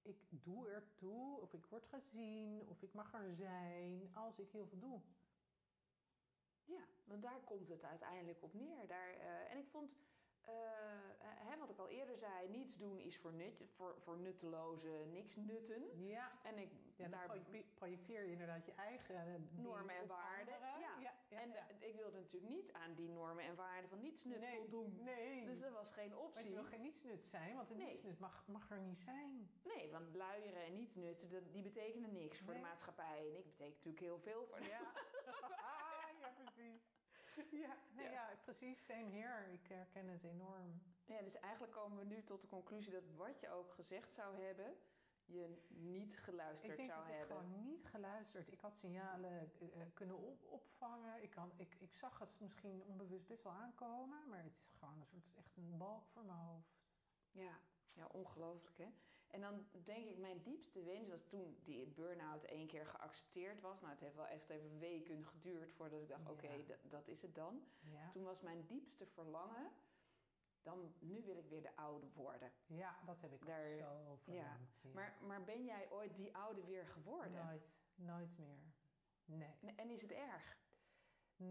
ik 0.01 0.17
doe 0.29 0.69
ertoe, 0.69 1.39
of 1.39 1.53
ik 1.53 1.65
word 1.65 1.85
gezien, 1.85 2.67
of 2.67 2.81
ik 2.81 2.93
mag 2.93 3.13
er 3.13 3.35
zijn 3.35 4.09
als 4.13 4.39
ik 4.39 4.51
heel 4.51 4.67
veel 4.67 4.79
doe. 4.79 5.01
Ja, 6.65 6.83
want 7.03 7.21
daar 7.21 7.39
komt 7.43 7.67
het 7.67 7.83
uiteindelijk 7.83 8.43
op 8.43 8.53
neer. 8.53 8.87
Daar, 8.87 9.15
uh, 9.15 9.51
en 9.51 9.57
ik 9.57 9.67
vond, 9.67 9.95
uh, 10.47 10.53
hè, 11.49 11.57
wat 11.57 11.69
ik 11.69 11.77
al 11.77 11.89
eerder 11.89 12.17
zei, 12.17 12.49
niets 12.49 12.77
doen 12.77 12.99
is 12.99 13.17
voor, 13.17 13.33
nut, 13.33 13.63
voor, 13.75 13.95
voor 13.99 14.17
nutteloze 14.17 15.05
niks 15.11 15.35
nutten. 15.35 16.05
Ja, 16.05 16.31
en 16.43 16.57
ik, 16.57 16.71
ja, 16.95 17.07
daar 17.07 17.37
projecteer 17.73 18.25
je 18.25 18.31
inderdaad 18.31 18.65
je 18.65 18.73
eigen 18.73 19.49
normen 19.55 19.95
en 19.95 20.07
waarden. 20.07 20.53
Ja. 20.79 20.99
ja. 20.99 21.13
en 21.29 21.53
ik 21.79 21.95
wilde 21.95 22.17
natuurlijk 22.17 22.53
niet 22.53 22.73
aan 22.73 22.93
die 22.93 23.09
normen 23.09 23.43
en 23.43 23.55
waarden 23.55 23.89
van 23.89 24.01
nietsnut 24.01 24.39
nee, 24.39 24.57
voldoen. 24.57 24.99
Nee. 25.03 25.45
Dus 25.45 25.59
dat 25.59 25.71
was 25.71 25.91
geen 25.91 26.17
optie. 26.17 26.33
Maar 26.33 26.43
je 26.43 26.53
wil 26.53 26.63
geen 26.63 26.81
nietsnut 26.81 27.25
zijn, 27.25 27.55
want 27.55 27.69
een 27.69 27.77
nee. 27.77 27.87
nietsnut 27.87 28.19
mag, 28.19 28.43
mag 28.47 28.71
er 28.71 28.81
niet 28.81 29.01
zijn. 29.01 29.49
Nee, 29.63 29.91
want 29.91 30.15
luieren 30.15 30.63
en 30.63 30.73
nietsnutten, 30.73 31.51
die 31.51 31.63
betekenen 31.63 32.11
niks 32.11 32.39
voor 32.39 32.53
de 32.53 32.59
maatschappij. 32.59 33.29
En 33.29 33.37
ik 33.37 33.45
betekent 33.45 33.75
natuurlijk 33.75 34.03
heel 34.03 34.19
veel 34.19 34.45
voor 34.45 34.59
de 34.59 34.67
ja. 34.67 34.91
Ja, 37.65 37.77
nee, 37.95 38.05
ja. 38.05 38.11
ja. 38.11 38.37
precies. 38.43 38.85
Same 38.85 39.09
here. 39.09 39.51
Ik 39.51 39.67
herken 39.67 40.07
het 40.07 40.23
enorm. 40.23 40.81
Ja, 41.05 41.21
dus 41.21 41.35
eigenlijk 41.35 41.73
komen 41.73 41.97
we 41.97 42.05
nu 42.05 42.23
tot 42.23 42.41
de 42.41 42.47
conclusie 42.47 42.91
dat 42.91 43.09
wat 43.15 43.39
je 43.39 43.49
ook 43.49 43.71
gezegd 43.71 44.13
zou 44.13 44.41
hebben, 44.41 44.75
je 45.25 45.57
niet 45.67 46.17
geluisterd 46.17 46.75
zou 46.75 46.87
hebben. 46.87 46.95
Ik 46.95 47.05
denk 47.05 47.07
dat 47.07 47.21
ik 47.21 47.27
gewoon 47.27 47.63
niet 47.63 47.85
geluisterd. 47.85 48.51
Ik 48.51 48.59
had 48.59 48.77
signalen 48.77 49.51
uh, 49.61 49.83
kunnen 49.93 50.17
op 50.17 50.43
opvangen. 50.43 51.23
Ik, 51.23 51.29
kan, 51.29 51.51
ik, 51.55 51.75
ik 51.79 51.95
zag 51.95 52.19
het 52.19 52.39
misschien 52.39 52.83
onbewust 52.83 53.27
best 53.27 53.43
wel 53.43 53.53
aankomen, 53.53 54.27
maar 54.29 54.43
het 54.43 54.59
is 54.63 54.69
gewoon 54.79 54.99
een 54.99 55.05
soort 55.05 55.35
echt 55.35 55.57
een 55.57 55.77
balk 55.77 56.07
voor 56.07 56.25
mijn 56.25 56.37
hoofd. 56.37 56.81
Ja, 57.31 57.59
ja, 57.93 58.05
ongelooflijk 58.05 58.77
hè. 58.77 58.87
En 59.33 59.41
dan 59.41 59.65
denk 59.83 60.05
ik, 60.05 60.17
mijn 60.17 60.41
diepste 60.41 60.83
wens 60.83 61.09
was 61.09 61.25
toen 61.25 61.57
die 61.63 61.87
burn-out 61.87 62.43
één 62.43 62.67
keer 62.67 62.85
geaccepteerd 62.85 63.61
was. 63.61 63.81
Nou, 63.81 63.91
het 63.91 64.01
heeft 64.01 64.15
wel 64.15 64.27
echt 64.27 64.49
even 64.49 64.79
weken 64.79 65.25
geduurd 65.25 65.73
voordat 65.73 66.01
ik 66.01 66.07
dacht, 66.07 66.29
oké, 66.29 66.49
dat 66.81 67.07
is 67.07 67.21
het 67.21 67.35
dan. 67.35 67.63
Toen 68.11 68.23
was 68.23 68.41
mijn 68.41 68.65
diepste 68.65 69.05
verlangen, 69.05 69.71
dan, 70.61 70.93
nu 70.99 71.23
wil 71.23 71.37
ik 71.37 71.49
weer 71.49 71.61
de 71.61 71.75
oude 71.75 72.07
worden. 72.13 72.51
Ja, 72.65 72.99
dat 73.05 73.21
heb 73.21 73.33
ik 73.33 73.45
Daar, 73.45 73.77
zo 73.77 74.15
verlangd. 74.15 74.79
Ja. 74.81 74.91
Maar, 74.91 75.17
maar 75.21 75.43
ben 75.43 75.63
jij 75.63 75.91
ooit 75.91 76.15
die 76.15 76.35
oude 76.35 76.63
weer 76.63 76.85
geworden? 76.85 77.45
Nooit, 77.45 77.71
nooit 77.95 78.37
meer. 78.37 78.73
Nee. 79.25 79.75
En 79.75 79.89
is 79.89 80.01
het 80.01 80.11
erg? 80.11 80.57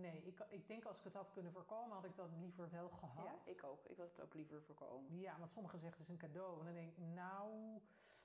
Nee, 0.01 0.23
ik, 0.23 0.45
ik 0.49 0.67
denk 0.67 0.85
als 0.85 0.99
ik 0.99 1.05
het 1.05 1.15
had 1.15 1.31
kunnen 1.31 1.53
voorkomen, 1.53 1.95
had 1.95 2.05
ik 2.05 2.17
dat 2.17 2.31
liever 2.33 2.71
wel 2.71 2.89
gehad. 2.89 3.25
Ja, 3.25 3.51
ik 3.51 3.65
ook. 3.65 3.87
Ik 3.87 3.97
had 3.97 4.11
het 4.11 4.21
ook 4.21 4.35
liever 4.35 4.63
voorkomen. 4.63 5.19
Ja, 5.19 5.39
want 5.39 5.53
sommigen 5.53 5.79
zeggen 5.79 6.01
het 6.01 6.09
is 6.09 6.15
een 6.15 6.29
cadeau. 6.29 6.59
En 6.59 6.65
dan 6.65 6.75
denk 6.75 6.91
ik, 6.91 6.99
nou, 6.99 7.81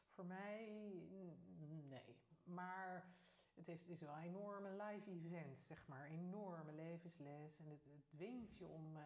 voor 0.09 0.25
mij, 0.25 0.67
nee. 1.87 2.17
Maar 2.43 3.15
het, 3.53 3.65
heeft, 3.65 3.81
het 3.81 3.89
is 3.89 3.99
wel 3.99 4.15
een 4.15 4.23
enorme 4.23 4.69
live 4.69 5.11
event, 5.11 5.59
zeg 5.59 5.87
maar. 5.87 6.05
Enorme 6.05 6.73
levensles. 6.73 7.59
En 7.59 7.65
het, 7.65 7.83
het 7.83 8.09
dwingt 8.09 8.57
je 8.57 8.67
om 8.67 8.97
uh, 8.97 9.03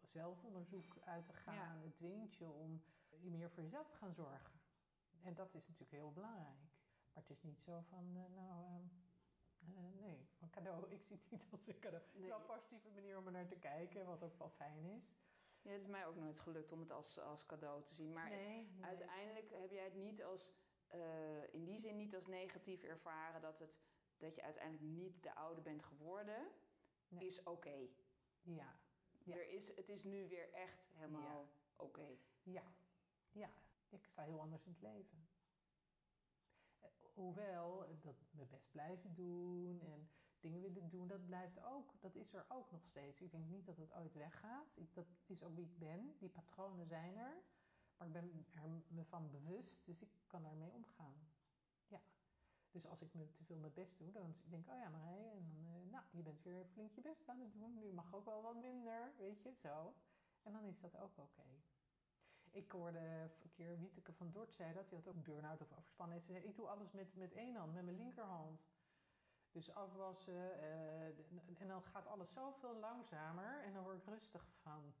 op 0.00 0.10
zelfonderzoek 0.10 0.98
uit 1.04 1.26
te 1.26 1.32
gaan. 1.32 1.80
Het 1.82 1.96
dwingt 1.96 2.36
je 2.36 2.50
om 2.50 2.82
meer 3.20 3.50
voor 3.50 3.62
jezelf 3.62 3.88
te 3.88 3.96
gaan 3.96 4.14
zorgen. 4.14 4.60
En 5.22 5.34
dat 5.34 5.54
is 5.54 5.66
natuurlijk 5.66 5.90
heel 5.90 6.12
belangrijk. 6.12 6.72
Maar 7.12 7.22
het 7.22 7.30
is 7.30 7.42
niet 7.42 7.60
zo 7.60 7.80
van, 7.88 8.16
uh, 8.16 8.36
nou... 8.36 8.64
Uh, 8.64 8.76
uh, 9.68 10.00
nee, 10.00 10.28
een 10.40 10.50
cadeau. 10.50 10.90
Ik 10.96 11.02
zie 11.02 11.16
het 11.16 11.30
niet 11.30 11.48
als 11.50 11.66
een 11.66 11.78
cadeau. 11.78 12.04
Het 12.04 12.22
is 12.22 12.28
wel 12.28 12.38
een 12.40 12.46
positieve 12.46 12.90
manier 12.90 13.18
om 13.18 13.26
er 13.26 13.32
naar 13.32 13.46
te 13.46 13.58
kijken, 13.58 14.06
wat 14.06 14.22
ook 14.22 14.38
wel 14.38 14.50
fijn 14.50 14.84
is. 14.84 15.14
Ja, 15.62 15.70
het 15.70 15.80
is 15.80 15.86
mij 15.86 16.06
ook 16.06 16.16
nooit 16.16 16.40
gelukt 16.40 16.72
om 16.72 16.80
het 16.80 16.90
als, 16.90 17.18
als 17.18 17.46
cadeau 17.46 17.82
te 17.84 17.94
zien. 17.94 18.12
Maar 18.12 18.32
uiteindelijk 18.80 19.50
heb 19.50 19.70
jij 19.70 19.84
het 19.84 19.94
niet 19.94 20.24
als, 20.24 20.52
uh, 20.94 21.54
in 21.54 21.64
die 21.64 21.78
zin 21.78 21.96
niet 21.96 22.14
als 22.14 22.26
negatief 22.26 22.82
ervaren 22.82 23.40
dat, 23.40 23.58
het, 23.58 23.80
dat 24.16 24.34
je 24.34 24.42
uiteindelijk 24.42 24.84
niet 24.84 25.22
de 25.22 25.34
oude 25.34 25.60
bent 25.60 25.82
geworden, 25.82 26.50
is 27.18 27.42
oké. 27.42 27.88
Ja. 28.42 28.78
ja. 29.22 29.34
Er 29.34 29.48
is, 29.48 29.76
het 29.76 29.88
is 29.88 30.04
nu 30.04 30.28
weer 30.28 30.52
echt 30.52 30.90
helemaal 30.92 31.48
oké. 31.76 32.18
Ja, 32.42 32.74
ja. 33.32 33.50
Ik 33.88 34.04
sta 34.06 34.22
heel 34.22 34.40
anders 34.40 34.64
in 34.64 34.72
het 34.72 34.82
leven. 34.82 35.28
Hoewel 37.14 37.86
dat 38.00 38.16
mijn 38.30 38.48
best 38.48 38.70
blijven 38.70 39.14
doen 39.14 39.80
en 39.80 40.08
dingen 40.40 40.60
willen 40.60 40.88
doen, 40.90 41.08
dat 41.08 41.26
blijft 41.26 41.62
ook, 41.62 41.94
dat 42.00 42.14
is 42.14 42.32
er 42.32 42.44
ook 42.48 42.70
nog 42.70 42.84
steeds. 42.84 43.20
Ik 43.20 43.30
denk 43.30 43.46
niet 43.46 43.66
dat 43.66 43.76
het 43.76 43.94
ooit 43.94 44.14
weggaat. 44.14 44.78
Dat 44.92 45.06
is 45.26 45.42
ook 45.42 45.54
wie 45.54 45.64
ik 45.64 45.78
ben. 45.78 46.16
Die 46.18 46.28
patronen 46.28 46.86
zijn 46.86 47.16
er. 47.16 47.42
Maar 47.96 48.06
ik 48.06 48.12
ben 48.12 48.46
er 48.50 48.68
me 48.88 49.04
van 49.04 49.30
bewust, 49.30 49.86
dus 49.86 50.02
ik 50.02 50.08
kan 50.26 50.42
daarmee 50.42 50.72
omgaan. 50.72 51.14
Ja. 51.86 52.00
Dus 52.70 52.86
als 52.86 53.02
ik 53.02 53.14
me 53.14 53.32
te 53.32 53.44
veel 53.44 53.58
mijn 53.58 53.72
best 53.72 53.98
doe, 53.98 54.12
dan 54.12 54.34
denk 54.44 54.66
ik, 54.66 54.72
oh 54.72 54.78
ja 54.78 54.88
Marije, 54.88 55.30
en 55.30 55.44
dan, 55.44 55.66
uh, 55.66 55.90
nou, 55.92 56.04
je 56.10 56.22
bent 56.22 56.42
weer 56.42 56.66
flink 56.66 56.92
je 56.92 57.00
best 57.00 57.28
aan 57.28 57.40
het 57.40 57.52
doen. 57.52 57.78
Nu 57.78 57.92
mag 57.92 58.14
ook 58.14 58.24
wel 58.24 58.42
wat 58.42 58.56
minder, 58.56 59.12
weet 59.18 59.42
je, 59.42 59.52
zo. 59.52 59.94
En 60.42 60.52
dan 60.52 60.64
is 60.64 60.80
dat 60.80 60.96
ook 60.96 61.18
oké. 61.18 61.42
Ik 62.54 62.70
hoorde 62.70 62.98
een 63.42 63.50
keer 63.52 63.78
Wieteke 63.78 64.12
van 64.12 64.30
Dort 64.30 64.54
zei 64.54 64.72
dat. 64.72 64.88
Die 64.88 64.98
had 64.98 65.08
ook 65.08 65.24
burn-out 65.24 65.60
of 65.60 65.72
overspannen. 65.72 66.20
Ze 66.20 66.32
zei, 66.32 66.44
ik 66.44 66.56
doe 66.56 66.68
alles 66.68 66.92
met, 66.92 67.16
met 67.16 67.32
één 67.32 67.56
hand, 67.56 67.74
met 67.74 67.84
mijn 67.84 67.96
linkerhand. 67.96 68.60
Dus 69.50 69.74
afwassen. 69.74 70.58
Uh, 70.60 71.60
en 71.60 71.68
dan 71.68 71.82
gaat 71.82 72.06
alles 72.06 72.32
zoveel 72.32 72.76
langzamer. 72.76 73.62
En 73.62 73.72
dan 73.72 73.82
word 73.82 73.96
ik 73.96 74.04
rustig 74.04 74.46
van. 74.62 74.94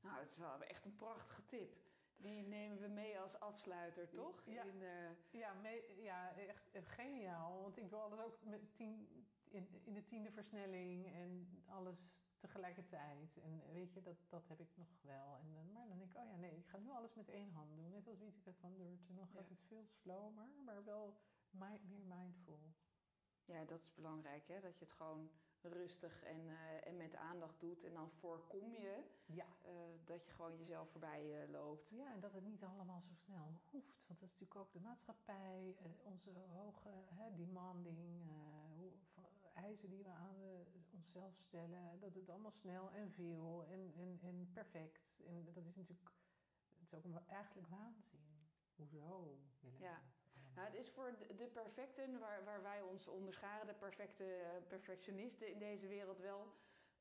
Nou, 0.00 0.18
het 0.18 0.30
is 0.30 0.36
wel 0.36 0.62
echt 0.62 0.84
een 0.84 0.96
prachtige 0.96 1.44
tip. 1.44 1.76
Die 2.16 2.42
nemen 2.42 2.80
we 2.80 2.88
mee 2.88 3.20
als 3.20 3.40
afsluiter, 3.40 4.08
toch? 4.08 4.42
Ja, 4.46 4.62
in, 4.62 4.80
uh... 4.80 5.10
ja, 5.30 5.52
mee, 5.52 6.02
ja 6.02 6.36
echt 6.36 6.70
geniaal. 6.72 7.62
Want 7.62 7.76
ik 7.76 7.90
doe 7.90 7.98
alles 7.98 8.18
ook 8.18 8.44
met 8.44 8.74
tien, 8.76 9.26
in, 9.50 9.68
in 9.84 9.94
de 9.94 10.04
tiende 10.04 10.30
versnelling 10.30 11.12
en 11.12 11.62
alles 11.66 11.98
tegelijkertijd. 12.46 13.38
En 13.42 13.72
weet 13.72 13.92
je, 13.92 14.00
dat, 14.02 14.16
dat 14.28 14.48
heb 14.48 14.60
ik 14.60 14.76
nog 14.76 14.88
wel. 15.00 15.38
En, 15.38 15.72
maar 15.72 15.86
dan 15.88 15.98
denk 15.98 16.10
ik, 16.10 16.16
oh 16.16 16.24
ja, 16.24 16.36
nee, 16.36 16.56
ik 16.56 16.66
ga 16.66 16.78
nu 16.78 16.90
alles 16.90 17.14
met 17.14 17.28
één 17.28 17.50
hand 17.50 17.76
doen. 17.76 17.90
Net 17.90 18.08
als 18.08 18.18
Wieteke 18.18 18.52
van 18.52 18.76
Durt. 18.76 19.08
En 19.08 19.16
dan 19.16 19.26
gaat 19.26 19.48
ja. 19.48 19.54
het 19.54 19.64
veel 19.66 19.84
slomer, 19.86 20.48
maar 20.64 20.84
wel 20.84 21.14
meer 21.50 22.06
mindful. 22.16 22.74
Ja, 23.44 23.64
dat 23.64 23.80
is 23.80 23.94
belangrijk, 23.94 24.48
hè? 24.48 24.60
Dat 24.60 24.78
je 24.78 24.84
het 24.84 24.94
gewoon 24.94 25.30
rustig 25.60 26.22
en, 26.22 26.40
uh, 26.46 26.86
en 26.86 26.96
met 26.96 27.14
aandacht 27.14 27.60
doet. 27.60 27.84
En 27.84 27.92
dan 27.92 28.10
voorkom 28.10 28.72
je 28.72 29.02
ja. 29.26 29.46
uh, 29.66 29.72
dat 30.04 30.26
je 30.26 30.32
gewoon 30.32 30.56
jezelf 30.56 30.90
voorbij 30.90 31.42
uh, 31.42 31.50
loopt. 31.50 31.88
Ja, 31.90 32.12
en 32.12 32.20
dat 32.20 32.32
het 32.32 32.44
niet 32.44 32.64
allemaal 32.64 33.00
zo 33.00 33.14
snel 33.14 33.60
hoeft. 33.70 34.02
Want 34.06 34.20
dat 34.20 34.28
is 34.28 34.32
natuurlijk 34.32 34.60
ook 34.60 34.72
de 34.72 34.80
maatschappij, 34.80 35.76
onze 36.02 36.30
hoge 36.30 36.90
demanding, 37.36 38.30
hoe, 38.76 38.92
eisen 39.54 39.90
die 39.90 40.02
we 40.02 40.10
aan 40.10 40.36
onszelf 40.90 41.34
stellen. 41.36 42.00
Dat 42.00 42.14
het 42.14 42.30
allemaal 42.30 42.52
snel 42.52 42.90
en 42.90 43.12
veel 43.12 43.64
en, 43.64 43.92
en, 43.96 44.18
en 44.22 44.50
perfect. 44.52 45.22
En 45.26 45.44
dat 45.44 45.56
is 45.56 45.76
natuurlijk, 45.76 46.10
het 46.78 46.92
is 46.92 46.94
ook 46.94 47.26
eigenlijk 47.26 47.68
waanzin. 47.68 48.48
Hoezo 48.76 49.38
willen 49.60 49.80
ja. 49.80 50.02
Nou, 50.54 50.66
het 50.66 50.76
is 50.76 50.90
voor 50.90 51.16
de 51.36 51.46
perfecten, 51.46 52.18
waar, 52.18 52.44
waar 52.44 52.62
wij 52.62 52.82
ons 52.82 53.08
onderscharen, 53.08 53.66
de 53.66 53.74
perfecte 53.74 54.62
perfectionisten 54.68 55.50
in 55.50 55.58
deze 55.58 55.86
wereld 55.86 56.18
wel. 56.18 56.52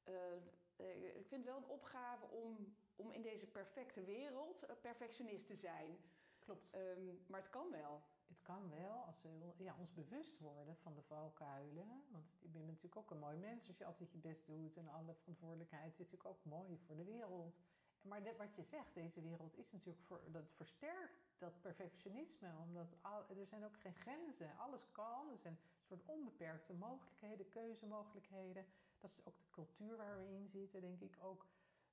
Uh, 0.06 1.16
ik 1.16 1.28
vind 1.28 1.46
het 1.46 1.54
wel 1.54 1.58
een 1.58 1.70
opgave 1.70 2.26
om, 2.26 2.76
om 2.96 3.12
in 3.12 3.22
deze 3.22 3.48
perfecte 3.48 4.04
wereld 4.04 4.66
perfectionist 4.82 5.48
te 5.48 5.56
zijn. 5.56 5.98
Klopt. 6.39 6.76
Um, 6.76 7.24
maar 7.28 7.39
het 7.39 7.50
kan 7.50 7.72
wel. 7.72 8.04
Het 8.28 8.42
kan 8.42 8.70
wel 8.70 9.04
als 9.06 9.24
we 9.24 9.54
ja, 9.58 9.76
ons 9.80 9.94
bewust 9.94 10.40
worden 10.40 10.78
van 10.78 10.94
de 10.94 11.02
valkuilen. 11.02 12.04
Want 12.12 12.26
je 12.40 12.48
bent 12.48 12.66
natuurlijk 12.66 12.96
ook 12.96 13.12
een 13.12 13.20
mooi 13.20 13.38
mens 13.38 13.68
als 13.68 13.78
je 13.78 13.86
altijd 13.86 14.12
je 14.12 14.18
best 14.18 14.46
doet 14.46 14.78
en 14.78 14.88
alle 14.88 15.14
verantwoordelijkheid 15.14 15.92
is 15.92 15.98
natuurlijk 15.98 16.30
ook 16.30 16.46
mooi 16.46 16.78
voor 16.78 16.96
de 16.96 17.04
wereld. 17.04 17.56
Maar 18.02 18.24
dit, 18.24 18.38
wat 18.38 18.56
je 18.56 18.64
zegt, 18.64 18.94
deze 18.94 19.22
wereld 19.22 19.58
is 19.58 19.72
natuurlijk 19.72 20.06
voor, 20.06 20.22
dat 20.32 20.52
versterkt 20.56 21.24
dat 21.38 21.62
perfectionisme. 21.62 22.58
Omdat 22.62 22.96
al, 23.02 23.30
er 23.30 23.48
zijn 23.48 23.66
ook 23.66 23.80
geen 23.80 23.96
grenzen. 23.96 24.58
Alles 24.58 24.92
kan. 24.92 25.32
Er 25.32 25.40
zijn 25.40 25.54
een 25.54 25.86
soort 25.86 26.06
onbeperkte 26.06 26.74
mogelijkheden, 26.74 27.50
keuzemogelijkheden. 27.50 28.66
Dat 29.00 29.12
is 29.12 29.26
ook 29.26 29.38
de 29.38 29.50
cultuur 29.50 29.98
waar 29.98 30.18
we 30.18 30.28
in 30.28 30.48
zitten, 30.48 30.82
denk 30.82 31.02
ik 31.02 31.18
ook. 31.20 31.48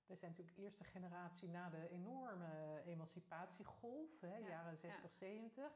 Wij 0.07 0.16
zijn 0.16 0.31
natuurlijk 0.31 0.57
de 0.57 0.62
eerste 0.62 0.85
generatie 0.85 1.49
na 1.49 1.69
de 1.69 1.88
enorme 1.88 2.83
emancipatiegolf, 2.85 4.21
hè, 4.21 4.37
ja, 4.37 4.49
jaren 4.49 4.77
60, 4.77 5.03
ja. 5.03 5.09
70. 5.19 5.73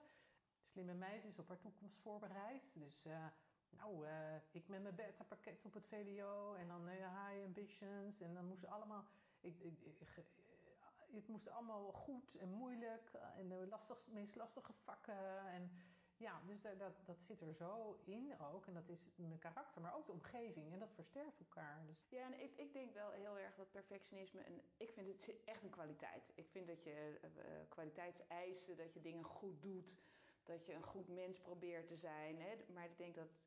Slimme 0.74 0.94
meid 0.94 1.24
is 1.24 1.38
op 1.38 1.48
haar 1.48 1.58
toekomst 1.58 1.98
voorbereid. 1.98 2.62
Dus 2.72 3.04
uh, 3.06 3.26
nou, 3.70 4.06
uh, 4.06 4.36
ik 4.50 4.68
met 4.68 4.82
mijn 4.82 4.94
beta-pakket 4.94 5.64
op 5.64 5.74
het 5.74 5.86
VWO 5.86 6.54
en 6.54 6.68
dan 6.68 6.88
uh, 6.88 6.92
high 6.92 7.44
ambitions. 7.44 8.20
En 8.20 8.34
dan 8.34 8.46
moesten 8.46 8.68
allemaal... 8.68 9.04
Ik, 9.40 9.54
het 11.12 11.28
moest 11.28 11.48
allemaal 11.48 11.92
goed 11.92 12.36
en 12.36 12.48
moeilijk 12.48 13.10
en 13.36 13.48
de 13.48 13.66
lastigste, 13.70 14.10
meest 14.10 14.36
lastige 14.36 14.72
vakken. 14.72 15.46
En 15.46 15.70
ja, 16.16 16.40
dus 16.46 16.60
dat, 16.60 16.78
dat, 16.78 17.06
dat 17.06 17.22
zit 17.22 17.40
er 17.40 17.54
zo 17.54 17.98
in 18.04 18.40
ook. 18.40 18.66
En 18.66 18.74
dat 18.74 18.88
is 18.88 19.10
mijn 19.16 19.38
karakter, 19.38 19.80
maar 19.80 19.94
ook 19.94 20.06
de 20.06 20.12
omgeving. 20.12 20.72
En 20.72 20.78
dat 20.78 20.94
versterkt 20.94 21.38
elkaar. 21.38 21.86
Dus. 21.86 22.06
Ja, 22.08 22.24
en 22.24 22.42
ik, 22.42 22.56
ik 22.56 22.72
denk 22.72 22.94
wel 22.94 23.10
heel 23.10 23.38
erg 23.38 23.54
dat 23.54 23.70
perfectionisme... 23.70 24.40
En 24.40 24.60
ik 24.76 24.92
vind 24.92 25.06
het 25.06 25.44
echt 25.44 25.62
een 25.62 25.70
kwaliteit. 25.70 26.32
Ik 26.34 26.48
vind 26.50 26.66
dat 26.66 26.84
je 26.84 27.20
uh, 27.22 27.30
kwaliteitseisen, 27.68 28.76
dat 28.76 28.94
je 28.94 29.00
dingen 29.00 29.24
goed 29.24 29.62
doet... 29.62 30.02
dat 30.46 30.66
je 30.66 30.72
een 30.72 30.82
goed 30.82 31.08
mens 31.08 31.40
probeert 31.40 31.86
te 31.86 31.96
zijn. 31.96 32.40
Hè? 32.40 32.56
Maar 32.72 32.84
ik 32.84 32.98
denk 32.98 33.14
dat 33.14 33.28
het 33.28 33.38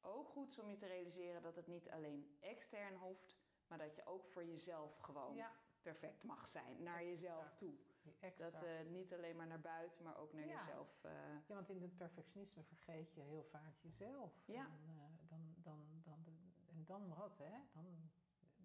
ook 0.00 0.28
goed 0.28 0.50
is 0.50 0.58
om 0.58 0.70
je 0.70 0.76
te 0.76 0.86
realiseren... 0.86 1.42
dat 1.42 1.56
het 1.56 1.66
niet 1.66 1.90
alleen 1.90 2.36
extern 2.40 2.96
hoeft... 2.96 3.38
maar 3.66 3.78
dat 3.78 3.94
je 3.94 4.06
ook 4.06 4.26
voor 4.26 4.44
jezelf 4.44 4.98
gewoon... 4.98 5.34
Ja 5.34 5.52
perfect 5.82 6.22
mag 6.22 6.46
zijn 6.46 6.82
naar 6.82 7.04
jezelf 7.04 7.52
toe. 7.56 7.74
Exact. 8.20 8.52
Dat 8.52 8.64
uh, 8.64 8.80
niet 8.90 9.12
alleen 9.14 9.36
maar 9.36 9.46
naar 9.46 9.60
buiten, 9.60 10.04
maar 10.04 10.16
ook 10.18 10.32
naar 10.32 10.46
ja. 10.46 10.60
jezelf. 10.60 11.04
Uh... 11.04 11.10
Ja, 11.46 11.54
want 11.54 11.68
in 11.68 11.82
het 11.82 11.96
perfectionisme 11.96 12.62
vergeet 12.62 13.14
je 13.14 13.20
heel 13.20 13.44
vaak 13.44 13.78
jezelf. 13.80 14.32
Ja. 14.44 14.64
En, 14.64 14.94
uh, 14.94 15.28
dan, 15.28 15.54
dan, 15.56 16.02
dan, 16.02 16.24
en 16.66 16.84
dan 16.84 17.14
wat, 17.14 17.38
hè? 17.38 17.58
Dan 17.72 18.10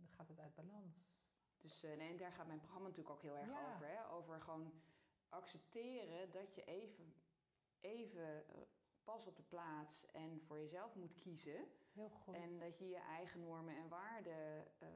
gaat 0.10 0.28
het 0.28 0.40
uit 0.40 0.56
balans. 0.56 1.14
Dus 1.62 1.82
nee, 1.82 2.10
en 2.10 2.18
daar 2.18 2.32
gaat 2.32 2.48
mijn 2.48 2.60
programma 2.60 2.88
natuurlijk 2.88 3.16
ook 3.16 3.22
heel 3.22 3.38
erg 3.38 3.50
ja. 3.50 3.74
over. 3.74 3.88
Hè? 3.88 4.10
Over 4.10 4.42
gewoon 4.42 4.82
accepteren 5.30 6.32
dat 6.32 6.56
je 6.56 6.64
even, 6.64 7.14
even 7.86 8.46
pas 9.04 9.26
op 9.28 9.36
de 9.36 9.44
plaats 9.44 10.06
en 10.12 10.42
voor 10.42 10.58
jezelf 10.60 10.96
moet 10.96 11.14
kiezen. 11.16 11.68
Heel 11.94 12.10
goed. 12.10 12.36
En 12.36 12.60
dat 12.60 12.78
je 12.80 12.90
je 12.90 12.98
eigen 13.00 13.40
normen 13.40 13.76
en 13.78 13.88
waarden, 13.88 14.68
uh, 14.82 14.90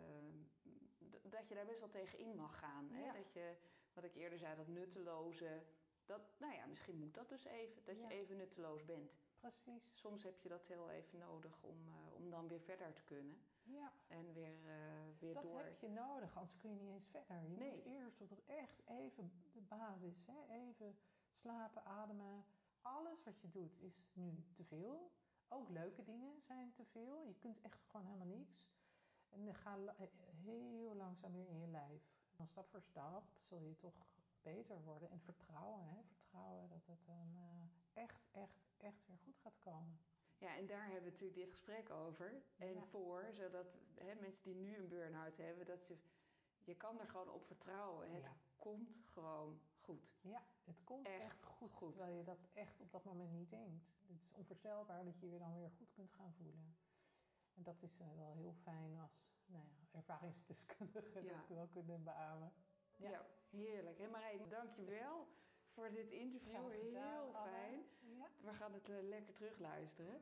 dat 1.23 1.47
je 1.47 1.55
daar 1.55 1.65
best 1.65 1.79
wel 1.79 1.89
tegen 1.89 2.19
in 2.19 2.35
mag 2.35 2.59
gaan. 2.59 2.89
Hè? 2.91 3.03
Ja. 3.05 3.13
Dat 3.13 3.33
je, 3.33 3.55
wat 3.93 4.03
ik 4.03 4.15
eerder 4.15 4.37
zei, 4.39 4.55
dat 4.55 4.67
nutteloze, 4.67 5.63
dat, 6.05 6.21
nou 6.39 6.53
ja, 6.53 6.65
misschien 6.65 6.97
moet 6.97 7.13
dat 7.13 7.29
dus 7.29 7.43
even, 7.45 7.83
dat 7.85 7.97
Ja. 7.97 8.09
je 8.09 8.13
even 8.15 8.37
nutteloos 8.37 8.85
bent. 8.85 9.11
Precies. 9.39 9.91
Soms 9.93 10.23
heb 10.23 10.39
je 10.41 10.49
dat 10.49 10.65
heel 10.67 10.89
even 10.89 11.19
nodig 11.19 11.63
om, 11.63 11.87
uh, 11.87 12.13
om 12.15 12.29
dan 12.29 12.47
weer 12.47 12.61
verder 12.61 12.93
te 12.93 13.03
kunnen. 13.03 13.41
Ja. 13.63 13.91
En 14.07 14.33
weer, 14.33 14.53
uh, 14.65 15.19
weer 15.19 15.33
Dat 15.33 15.43
door. 15.43 15.59
heb 15.63 15.79
je 15.79 15.89
nodig, 15.89 16.35
anders 16.37 16.57
kun 16.57 16.69
je 16.69 16.75
niet 16.75 16.93
eens 16.93 17.07
verder. 17.07 17.41
Je 17.41 17.57
Nee. 17.57 17.75
moet 17.75 17.85
eerst 17.85 18.17
tot 18.17 18.45
echt 18.45 18.83
even 18.87 19.31
de 19.53 19.61
basis, 19.61 20.25
hè? 20.27 20.53
even 20.53 20.97
slapen, 21.33 21.85
ademen. 21.85 22.45
Alles 22.81 23.23
wat 23.23 23.41
je 23.41 23.49
doet 23.49 23.77
is 23.79 24.09
nu 24.13 24.43
te 24.53 24.63
veel. 24.63 25.11
Ook 25.47 25.69
leuke 25.69 26.03
dingen 26.03 26.41
zijn 26.41 26.73
te 26.73 26.85
veel. 26.85 27.23
Je 27.23 27.35
kunt 27.35 27.61
echt 27.61 27.85
gewoon 27.87 28.05
helemaal 28.05 28.27
niks. 28.37 28.67
En 29.29 29.45
dan 29.45 29.55
ga 29.55 29.95
heel 30.43 30.95
langzaam 30.95 31.31
weer 31.33 31.47
in 31.47 31.59
je 31.59 31.67
lijf. 31.67 32.01
Dan 32.35 32.47
stap 32.47 32.69
voor 32.69 32.81
stap 32.81 33.23
zul 33.39 33.59
je 33.61 33.75
toch 33.77 34.05
beter 34.41 34.83
worden. 34.83 35.09
En 35.09 35.19
vertrouwen, 35.21 35.83
hè? 35.87 36.03
vertrouwen 36.03 36.69
dat 36.69 36.85
het 36.85 37.05
dan 37.05 37.35
eh, 37.35 38.03
echt, 38.03 38.27
echt, 38.31 38.59
echt 38.77 39.07
weer 39.07 39.17
goed 39.17 39.37
gaat 39.39 39.59
komen. 39.59 39.99
Ja, 40.37 40.55
en 40.55 40.65
daar 40.65 40.83
hebben 40.83 41.03
we 41.03 41.09
natuurlijk 41.09 41.39
dit 41.39 41.49
gesprek 41.49 41.89
over. 41.89 42.43
En 42.57 42.73
Ja. 42.73 42.85
voor, 42.85 43.29
zodat 43.33 43.67
hè, 43.95 44.15
mensen 44.15 44.43
die 44.43 44.55
nu 44.55 44.75
een 44.77 44.87
burn-out 44.87 45.37
hebben, 45.37 45.65
dat 45.65 45.87
je, 45.87 45.97
je 46.63 46.75
kan 46.75 46.99
er 46.99 47.07
gewoon 47.07 47.29
op 47.29 47.45
vertrouwen. 47.45 48.11
Het 48.11 48.25
Ja. 48.25 48.33
komt 48.57 49.05
gewoon 49.05 49.59
goed. 49.79 50.09
Ja, 50.21 50.43
het 50.63 50.83
komt 50.83 51.05
Echt 51.07 51.21
echt, 51.21 51.43
goed, 51.43 51.73
goed. 51.73 51.89
terwijl 51.89 52.17
je 52.17 52.23
dat 52.23 52.39
echt 52.53 52.79
op 52.79 52.91
dat 52.91 53.03
moment 53.03 53.31
niet 53.31 53.49
denkt. 53.49 53.85
Het 54.07 54.09
is 54.09 54.31
onvoorstelbaar 54.31 55.03
dat 55.05 55.19
je 55.19 55.29
je 55.29 55.37
dan 55.39 55.53
weer 55.53 55.71
goed 55.71 55.91
kunt 55.93 56.11
gaan 56.11 56.33
voelen. 56.33 56.75
En 57.55 57.63
dat 57.63 57.81
is 57.81 57.99
eh, 57.99 58.07
wel 58.15 58.33
heel 58.33 58.53
fijn 58.53 58.97
als 58.99 59.11
nou 59.45 59.63
ja, 59.65 59.97
ervaringsdeskundige 59.97 61.21
Ja. 61.23 61.33
dat 61.33 61.47
we 61.47 61.53
wel 61.53 61.67
kunnen 61.67 62.03
beamen. 62.03 62.53
Ja, 62.95 63.09
Ja. 63.09 63.25
heerlijk. 63.49 63.97
Hé 63.97 64.47
dank 64.49 64.75
je 64.75 64.83
wel 64.83 65.27
voor 65.73 65.91
dit 65.91 66.11
interview. 66.11 66.71
Heel 66.71 67.31
fijn. 67.31 67.83
We 68.41 68.53
gaan 68.53 68.73
het 68.73 68.89
eh, 68.89 68.95
lekker 69.01 69.33
terugluisteren. 69.33 70.21